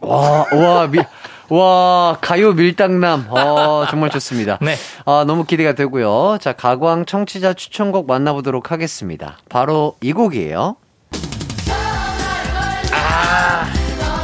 [0.00, 1.00] 와, 와, 미,
[1.48, 3.26] 와, 가요 밀당남.
[3.30, 4.58] 어, 정말 좋습니다.
[4.62, 4.74] 네.
[5.06, 6.38] 아, 너무 기대가 되고요.
[6.40, 9.38] 자, 가광 청취자 추천곡 만나보도록 하겠습니다.
[9.48, 10.76] 바로 이 곡이에요.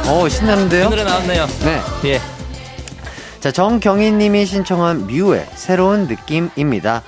[0.07, 0.85] 어, 신나는데요?
[0.85, 1.47] 이 노래 나왔네요.
[1.63, 1.81] 네.
[2.05, 2.21] 예.
[3.39, 7.01] 자, 정경희님이 신청한 뮤의 새로운 느낌입니다.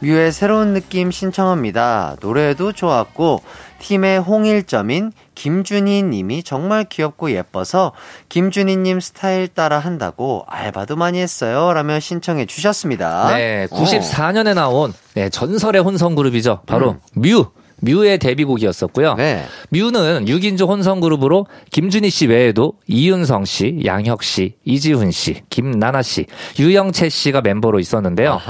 [0.00, 2.16] 뮤의 새로운 느낌 신청합니다.
[2.20, 3.42] 노래도 좋았고,
[3.80, 7.92] 팀의 홍일점인 김준희 님이 정말 귀엽고 예뻐서
[8.28, 11.72] 김준희 님 스타일 따라 한다고 알바도 많이 했어요.
[11.72, 13.34] 라며 신청해 주셨습니다.
[13.36, 16.60] 네, 94년에 나온 네, 전설의 혼성 그룹이죠.
[16.66, 17.44] 바로 뮤.
[17.86, 19.12] 뮤의 데뷔곡이었었고요.
[19.12, 19.16] 음.
[19.16, 19.44] 네.
[19.70, 26.26] 뮤는 6인조 혼성 그룹으로 김준희 씨 외에도 이윤성 씨, 양혁 씨, 이지훈 씨, 김나나 씨,
[26.58, 28.40] 유영채 씨가 멤버로 있었는데요.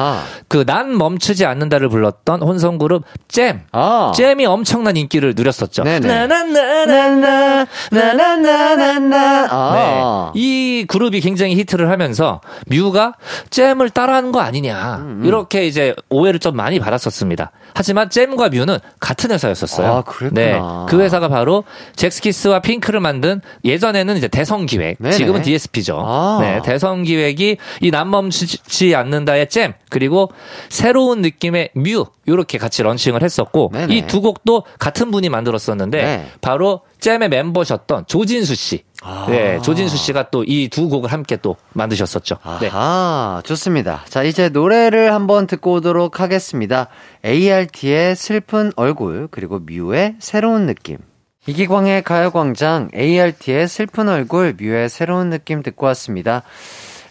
[0.48, 3.60] 그 난 멈추지 않는다를 불렀던 혼성 그룹 잼.
[3.70, 4.12] 아.
[4.16, 5.84] 잼이 엄청난 인기를 누렸었죠.
[5.84, 9.46] 나나나나나 나나나나나.
[9.50, 10.32] 아.
[10.34, 10.40] 네.
[10.40, 13.14] 이 그룹이 굉장히 히트를 하면서 뮤가
[13.50, 14.96] 잼을 따라하는 거 아니냐.
[15.02, 17.52] 음, 이렇게 이제 오해를 좀 많이 받았었습니다.
[17.74, 19.86] 하지만 잼과 뮤는 같은 회사였었어요.
[19.86, 20.40] 아, 그랬구나.
[20.40, 20.60] 네.
[20.88, 21.64] 그 회사가 바로
[21.96, 25.14] 잭스키스와 핑크를 만든 예전에는 이제 대성 기획, 네네.
[25.16, 26.00] 지금은 DSP죠.
[26.04, 26.38] 아.
[26.40, 26.60] 네.
[26.64, 30.30] 대성 기획이 이 남 멈추지 않는다의 잼, 그리고
[30.68, 33.72] 새로운 느낌의 뮤, 요렇게 같이 런칭을 했었고.
[33.88, 36.26] 이 두 곡도 같은 분이 만들었었는데, 네.
[36.40, 38.82] 바로 잼의 멤버셨던 조진수 씨.
[39.02, 39.26] 아.
[39.28, 42.38] 네, 조진수 씨가 또 이 두 곡을 함께 또 만드셨었죠.
[42.60, 42.68] 네.
[42.68, 44.02] 아하, 좋습니다.
[44.08, 46.88] 자, 이제 노래를 한번 듣고 오도록 하겠습니다.
[47.24, 50.98] ART의 슬픈 얼굴, 그리고 뮤의 새로운 느낌.
[51.46, 56.42] 이기광의 가요광장, ART의 슬픈 얼굴, 뮤의 새로운 느낌 듣고 왔습니다.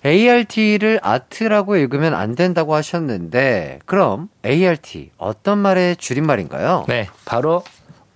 [0.06, 6.86] ART를 아트라고 읽으면 안 된다고 하셨는데, 그럼 ART, 어떤 말의 줄임말인가요?
[6.88, 7.64] 네, 바로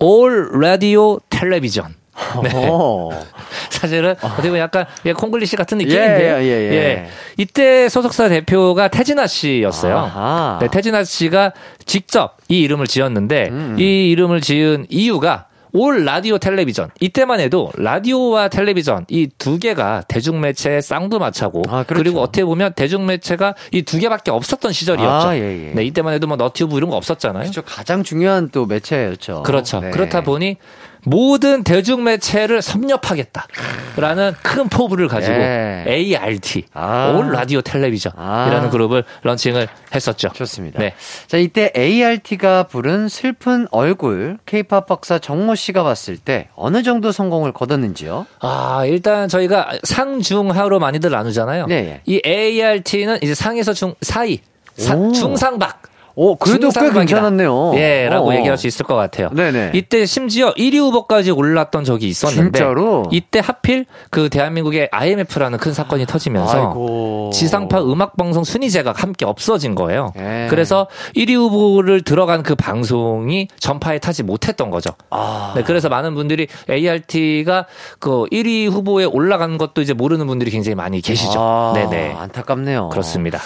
[0.01, 1.95] All Radio Television.
[2.43, 2.67] 네.
[2.67, 3.11] 오.
[3.69, 6.35] 사실은 어떻게 보면 약간 예, 콩글리시 같은 예, 느낌인데요.
[6.37, 7.09] 예, 예, 예.
[7.37, 9.97] 이때 소속사 대표가 태진아 씨였어요.
[9.97, 10.57] 아하.
[10.61, 11.53] 네, 태진아 씨가
[11.85, 13.75] 직접 이 이름을 지었는데 음.
[13.79, 20.81] 이 이름을 지은 이유가 올 라디오 텔레비전 이때만 해도 라디오와 텔레비전 이 두 개가 대중매체의
[20.81, 22.03] 쌍두마차고 아, 그렇죠.
[22.03, 25.27] 그리고 어떻게 보면 대중매체가 이 두 개밖에 없었던 시절이었죠.
[25.29, 25.71] 아, 예, 예.
[25.75, 27.43] 네, 이때만 해도 뭐 너튜브 이런 거 없었잖아요.
[27.43, 27.61] 그렇죠.
[27.61, 29.43] 가장 중요한 또 매체였죠.
[29.43, 29.79] 그렇죠.
[29.79, 29.91] 네.
[29.91, 30.57] 그렇다 보니
[31.05, 35.85] 모든 대중매체를 섭렵하겠다라는 큰 포부를 가지고 네.
[35.87, 37.15] ART, 아.
[37.17, 38.69] 올 라디오 텔레비전이라는 아.
[38.69, 40.29] 그룹을 런칭을 했었죠.
[40.33, 40.79] 좋습니다.
[40.79, 40.93] 네.
[41.27, 47.53] 자, 이때 ART가 부른 슬픈 얼굴, 케이팝 박사 정모 씨가 봤을 때 어느 정도 성공을
[47.53, 48.25] 거뒀는지요?
[48.41, 51.67] 아, 일단 저희가 상중하로 많이들 나누잖아요.
[51.67, 52.01] 네.
[52.05, 54.39] 이 ART는 이제 상에서 중 사이,
[54.77, 55.11] 사- 오.
[55.11, 55.81] 중상박.
[56.15, 56.91] 오, 그래도 꽤.
[56.91, 57.73] 괜찮았네요.
[57.75, 58.35] 예, 라고 어.
[58.35, 59.29] 얘기할 수 있을 것 같아요.
[59.29, 59.71] 네네.
[59.73, 63.05] 이때 심지어 1위 후보까지 올랐던 적이 있었는데 진짜로?
[63.11, 67.29] 이때 하필 그 대한민국의 IMF라는 큰 사건이 터지면서 아이고.
[67.33, 70.13] 지상파 음악 방송 순위제가 함께 없어진 거예요.
[70.17, 70.47] 예.
[70.49, 74.91] 그래서 1위 후보를 들어간 그 방송이 전파에 타지 못했던 거죠.
[75.09, 75.53] 아.
[75.55, 77.65] 네, 그래서 많은 분들이 ART가
[77.99, 81.39] 그 1위 후보에 올라간 것도 이제 모르는 분들이 굉장히 많이 계시죠.
[81.39, 82.15] 아, 네네.
[82.17, 82.89] 안타깝네요.
[82.89, 83.39] 그렇습니다.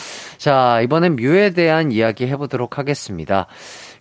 [0.43, 3.47] 자, 이번엔 뮤에 대한 이야기 해보도록 하겠습니다.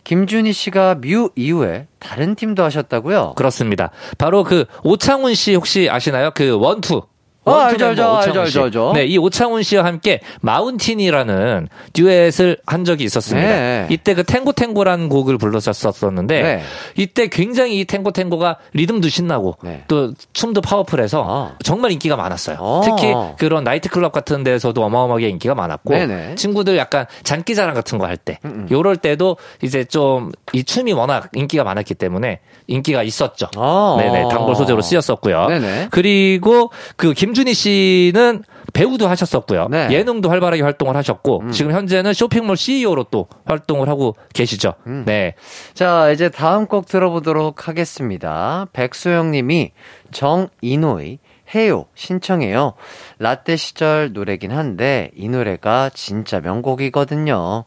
[0.03, 3.35] 김준희 씨가 뮤 이후에 다른 팀도 하셨다고요?
[3.37, 3.93] 그렇습니다.
[4.19, 6.33] 바로 그 오창훈 씨 혹시 아시나요?
[6.35, 7.03] 그 원투.
[7.45, 8.39] 어, 원투 알죠, 알죠, 멤버 알죠, 씨.
[8.39, 8.93] 알죠, 알죠.
[8.95, 13.49] 네, 이 오창훈 씨와 함께 마운틴이라는 듀엣을 한 적이 있었습니다.
[13.49, 13.87] 네.
[13.91, 16.63] 이때 그 탱고 탱고라는 곡을 불렀었었는데 네.
[16.97, 19.85] 이때 굉장히 이 탱고 탱고가 리듬도 신나고 네.
[19.89, 21.57] 또 춤도 powerful해서 아.
[21.65, 22.57] 정말 인기가 많았어요.
[22.61, 22.83] 어.
[22.85, 26.35] 특히 그런 나이트클럽 같은 데서도 어마어마하게 인기가 많았고 네네.
[26.37, 28.69] 친구들 약간 장기자랑 같은 거 할때 음, 음.
[28.71, 33.49] 요럴 때도 이제 좀 이 춤이 워낙 인기가 많았기 때문에 인기가 있었죠.
[33.57, 33.97] 아.
[33.99, 35.47] 네네 단골 소재로 쓰였었고요.
[35.47, 35.89] 네네.
[35.91, 39.69] 그리고 그김 준희 씨는 배우도 하셨었고요.
[39.71, 39.87] 네.
[39.87, 39.93] 음.
[39.93, 44.75] 예능도 활발하게 활동을 하셨고 지금 현재는 쇼핑몰 CEO로 또 활동을 하고 계시죠.
[44.87, 45.05] 음.
[45.07, 45.35] 네.
[45.75, 48.67] 자, 이제 다음 곡 들어보도록 하겠습니다.
[48.73, 49.73] 백소영 님이
[50.11, 51.19] 정이노의
[51.55, 52.75] 해요 신청해요.
[53.19, 57.65] 라떼 시절 노래긴 한데 이 노래가 진짜 명곡이거든요.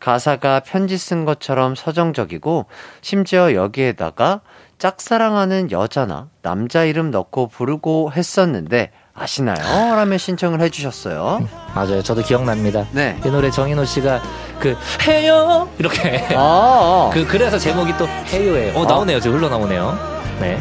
[0.00, 2.66] 가사가 편지 쓴 것처럼 서정적이고
[3.00, 4.40] 심지어 여기에다가
[4.78, 9.94] 짝사랑하는 여자나 남자 이름 넣고 부르고 했었는데 아시나요?
[9.94, 11.48] 라며 신청을 해주셨어요.
[11.74, 12.02] 맞아요.
[12.02, 12.86] 저도 기억납니다.
[12.92, 13.18] 네.
[13.24, 14.22] 이 노래 정인호 씨가
[14.60, 18.78] 그 해요 이렇게 아, 그 그래서 제목이 또 해요예요.
[18.78, 19.20] 어 나오네요.
[19.20, 19.98] 지금 흘러 나오네요.
[20.40, 20.58] 네.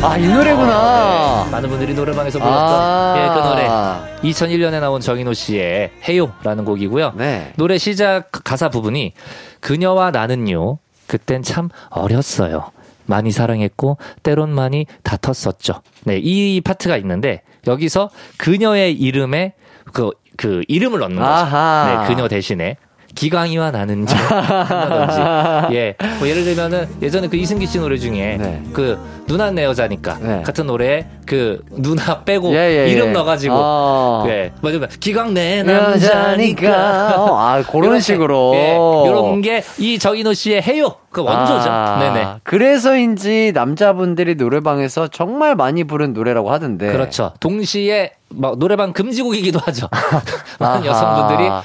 [0.00, 1.42] 아, 이 노래구나.
[1.46, 3.14] 네, 많은 분들이 노래방에서 불렀던 아.
[3.18, 4.30] 예, 그 노래.
[4.30, 7.14] 2001년에 나온 정인호 씨의 해요라는 곡이고요.
[7.16, 7.52] 네.
[7.56, 9.14] 노래 시작 가사 부분이
[9.60, 10.78] 그녀와 나는요.
[11.08, 12.70] 그땐 참 어렸어요.
[13.08, 15.82] 많이 사랑했고 때론 많이 다퉜었죠.
[16.04, 19.54] 네, 이 파트가 있는데 여기서 그녀의 이름에
[19.92, 21.28] 그, 그 이름을 넣는 거죠.
[21.28, 22.06] 아하.
[22.06, 22.76] 네, 그녀 대신에
[23.18, 28.62] 기광이와 나는 지 한다든지 예, 뭐 예를 들면은 예전에 그 이승기 씨 노래 중에 네.
[28.72, 28.96] 그
[29.26, 30.42] 누나 내 여자니까 네.
[30.42, 33.12] 같은 노래에 그 누나 빼고 예, 예, 이름 예.
[33.12, 34.24] 넣어가지고 어.
[34.28, 35.90] 예, 뭐냐면 기광 내 여자니까.
[35.90, 38.52] 남자니까 어, 아, 그런 식으로.
[38.54, 38.72] 예,
[39.08, 41.68] 이런 게이 정인호 씨의 해요 그 원조죠.
[41.68, 42.26] 아, 네네.
[42.44, 46.92] 그래서인지 남자분들이 노래방에서 정말 많이 부른 노래라고 하던데.
[46.92, 47.32] 그렇죠.
[47.40, 49.88] 동시에 막 노래방 금지곡이기도 하죠.
[50.58, 50.84] 많은.
[50.86, 51.62] 여성분들이 아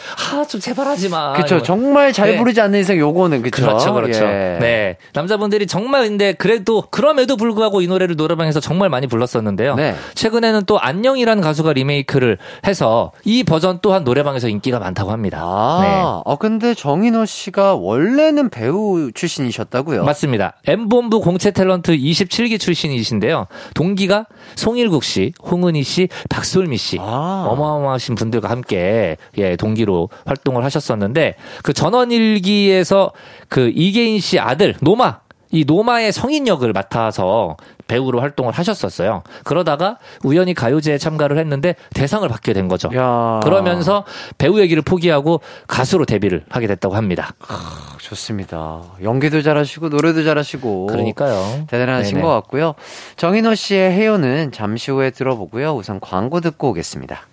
[0.48, 1.36] 좀 제발 하지 마.
[1.38, 1.64] 이러면.
[1.64, 2.38] 정말 잘 네.
[2.38, 3.64] 부르지 않는 이상 요거는 그쵸.
[3.64, 4.24] 그렇죠, 그렇죠.
[4.24, 4.58] 예.
[4.60, 4.98] 네.
[5.14, 9.76] 남자분들이 정말 근데 그래도 그럼에도 불구하고 이 노래를 노래방에서 정말 많이 불렀었는데요.
[9.76, 9.96] 네.
[10.16, 12.38] 최근에는 또 안녕이라는 가수가 리메이크를
[12.68, 15.40] 해서 이 버전 또한 노래방에서 인기가 많다고 합니다.
[15.42, 16.32] 아, 네.
[16.32, 20.04] 어, 근데 정인호 씨가 원래는 배우 출신이셨다고요?
[20.04, 20.54] 맞습니다.
[20.68, 23.48] M본부 공채 탤런트 27기 출신이신데요.
[23.74, 26.98] 동기가 송일국 씨, 홍은희 씨, 박솔미 씨.
[27.00, 27.46] 아.
[27.50, 33.12] 어마어마하신 분들과 함께 예, 동기로 활동을 하셨었는데 그 전원일기에서
[33.50, 35.20] 그 이계인 씨 아들 노마
[35.54, 39.22] 이 노마의 성인 역을 맡아서 배우로 활동을 하셨었어요.
[39.44, 42.90] 그러다가 우연히 가요제에 참가를 했는데 대상을 받게 된 거죠.
[42.96, 43.40] 야.
[43.44, 44.04] 그러면서
[44.40, 47.36] 배우 얘기를 포기하고 가수로 데뷔를 하게 됐다고 합니다.
[48.00, 48.82] 좋습니다.
[49.04, 50.88] 연기도 잘하시고 노래도 잘하시고.
[50.88, 51.66] 그러니까요.
[51.68, 52.26] 대단하신 네네.
[52.26, 52.74] 것 같고요.
[53.18, 55.76] 정인호 씨의 해요는 잠시 후에 들어보고요.
[55.76, 57.28] 우선 광고 듣고 오겠습니다.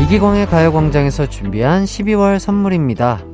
[0.00, 3.33] 이기광의 가요광장에서 준비한 12월 선물입니다.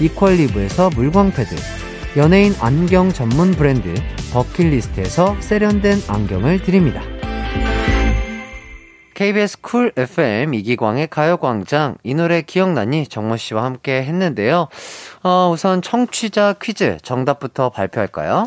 [0.00, 1.54] 이퀄리브에서 물광 패드,
[2.16, 3.94] 연예인 안경 전문 브랜드
[4.32, 7.02] 버킷리스트에서 세련된 안경을 드립니다.
[9.12, 14.68] KBS 쿨 FM 이기광의 가요광장 이 노래 기억나니 정모 씨와 함께 했는데요.
[15.22, 18.46] 어, 우선 청취자 퀴즈 정답부터 발표할까요?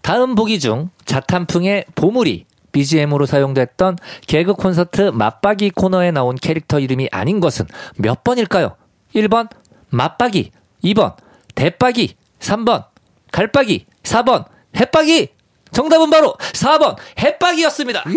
[0.00, 7.40] 다음 보기 중 자탄풍의 보물이 BGM으로 사용됐던 개그 콘서트 맞박이 코너에 나온 캐릭터 이름이 아닌
[7.40, 8.76] 것은 몇 번일까요?
[9.14, 9.50] 1번
[9.90, 10.50] 맞박이,
[10.84, 11.16] 2번
[11.54, 12.84] 대박이, 3번
[13.32, 14.44] 갈박이, 4번
[14.76, 15.28] 햇박이.
[15.72, 18.04] 정답은 바로 4번 햇박이었습니다.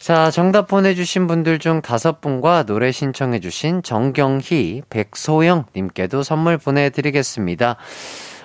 [0.00, 7.76] 자, 정답 보내주신 분들 중 다섯 분과 노래 신청해주신 정경희, 백소영 님께도 선물 보내드리겠습니다.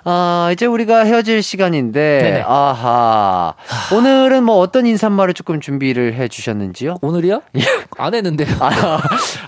[0.03, 2.43] 아, 이제 우리가 헤어질 시간인데, 네네.
[2.47, 3.53] 아하.
[3.93, 6.97] 오늘은 뭐 어떤 인사말을 조금 준비를 해 주셨는지요?
[7.01, 7.41] 오늘이요?
[7.97, 8.47] 안 했는데요.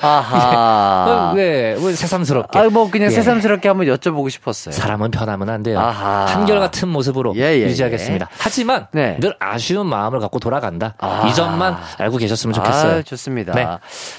[0.02, 1.32] 아하.
[1.32, 2.58] 어, 왜, 왜 새삼스럽게.
[2.58, 3.12] 아, 뭐 그냥 예.
[3.12, 4.74] 새삼스럽게 한번 여쭤보고 싶었어요.
[4.74, 5.80] 사람은 변하면 안 돼요.
[5.80, 6.26] 아하.
[6.26, 8.28] 한결같은 모습으로 예, 예, 유지하겠습니다.
[8.38, 9.18] 하지만 네.
[9.20, 10.95] 늘 아쉬운 마음을 갖고 돌아간다.
[10.99, 11.26] 아.
[11.28, 12.99] 이 점만 알고 계셨으면 좋겠어요.
[12.99, 13.54] 아, 좋습니다.
[13.54, 13.68] 네.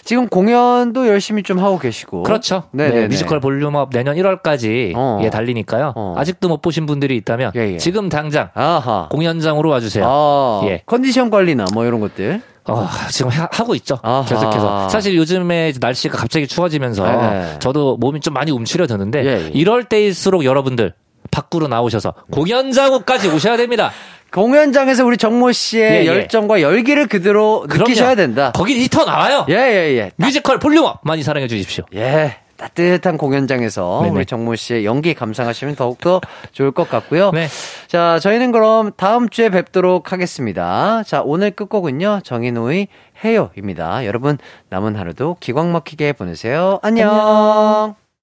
[0.04, 2.22] 지금 공연도 열심히 좀 하고 계시고.
[2.22, 2.64] 그렇죠.
[2.72, 3.00] 네네네.
[3.02, 5.20] 네, 뮤지컬 볼륨업 내년 1월까지 어.
[5.22, 5.92] 예, 달리니까요.
[5.96, 6.14] 어.
[6.22, 7.76] 아직도 못 보신 분들이 있다면 예, 예.
[7.78, 9.08] 지금 당장 아하.
[9.10, 10.04] 공연장으로 와주세요.
[10.06, 10.82] 아, 예.
[10.86, 12.40] 컨디션 관리나 뭐 이런 것들.
[12.68, 13.98] 어, 지금 하, 고 있죠.
[14.02, 14.24] 아하.
[14.24, 14.88] 계속해서.
[14.88, 17.58] 사실 요즘에 날씨가 갑자기 추워지면서 네.
[17.58, 19.50] 저도 몸이 좀 많이 움츠려드는데 예, 예.
[19.52, 20.94] 이럴 때일수록 여러분들
[21.32, 23.90] 밖으로 나오셔서 공연장까지 오셔야 됩니다.
[24.32, 26.06] 공연장에서 우리 정모 씨의 예, 예.
[26.06, 27.66] 열정과 열기를 그대로.
[27.68, 28.50] 느끼셔야 된다.
[28.54, 29.44] 거긴 히터 나와요.
[29.50, 30.10] 예, 예, 예.
[30.16, 31.84] 뮤지컬 볼륨업 많이 사랑해 주십시오.
[31.94, 32.36] 예.
[32.62, 34.14] 따뜻한 공연장에서 네네.
[34.14, 36.20] 우리 정모 씨의 연기 감상하시면 더욱더
[36.52, 37.32] 좋을 것 같고요.
[37.32, 37.48] 네.
[37.88, 41.02] 자, 저희는 그럼 다음 주에 뵙도록 하겠습니다.
[41.04, 42.20] 자, 오늘 끝곡은요.
[42.22, 42.88] 정인호의
[43.24, 44.06] 해요입니다.
[44.06, 44.38] 여러분
[44.68, 46.78] 남은 하루도 기광 막히게 보내세요.
[46.82, 48.01] 안녕.